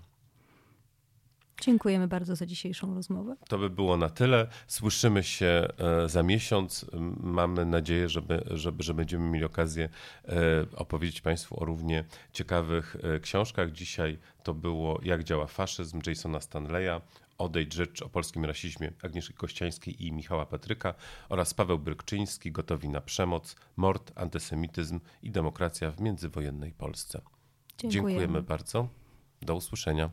Dziękujemy 1.61 2.09
bardzo 2.09 2.37
za 2.37 2.47
dzisiejszą 2.47 2.95
rozmowę. 2.95 3.37
To 3.49 3.59
by 3.59 3.71
było 3.71 3.97
na 3.97 4.11
tyle. 4.11 4.47
Słyszymy 4.67 5.23
się 5.23 5.69
e, 5.79 6.09
za 6.09 6.23
miesiąc. 6.23 6.87
Mamy 7.21 7.67
nadzieję, 7.67 8.09
żeby, 8.09 8.43
żeby, 8.51 8.83
że 8.83 8.95
będziemy 8.95 9.31
mieli 9.31 9.45
okazję 9.45 9.89
e, 10.29 10.33
opowiedzieć 10.77 11.21
Państwu 11.21 11.63
o 11.63 11.65
równie 11.65 12.05
ciekawych 12.33 12.97
e, 13.03 13.21
książkach. 13.21 13.73
Dzisiaj 13.73 14.19
to 14.43 14.55
było 14.55 15.01
Jak 15.03 15.25
działa 15.25 15.47
faszyzm 15.47 16.01
Jasona 16.07 16.41
Stanleya, 16.41 17.01
Odejdź 17.41 17.75
rzecz 17.75 18.03
o 18.03 18.09
polskim 18.09 18.45
rasizmie 18.45 18.93
Agnieszki 19.03 19.35
Kościańskiej 19.35 20.07
i 20.07 20.13
Michała 20.13 20.47
Patryka 20.47 20.95
oraz 21.29 21.55
Paweł 21.55 21.79
Brykczyński, 21.79 22.53
Gotowi 22.53 22.89
na 22.89 23.01
przemoc, 23.01 23.57
mord, 23.77 24.13
antysemityzm 24.15 25.01
i 25.23 25.31
demokracja 25.31 25.91
w 25.91 26.01
międzywojennej 26.01 26.73
Polsce. 26.73 27.21
Dziękujemy, 27.79 27.93
Dziękujemy 27.93 28.43
bardzo. 28.43 28.89
Do 29.43 29.55
usłyszenia. 29.55 30.11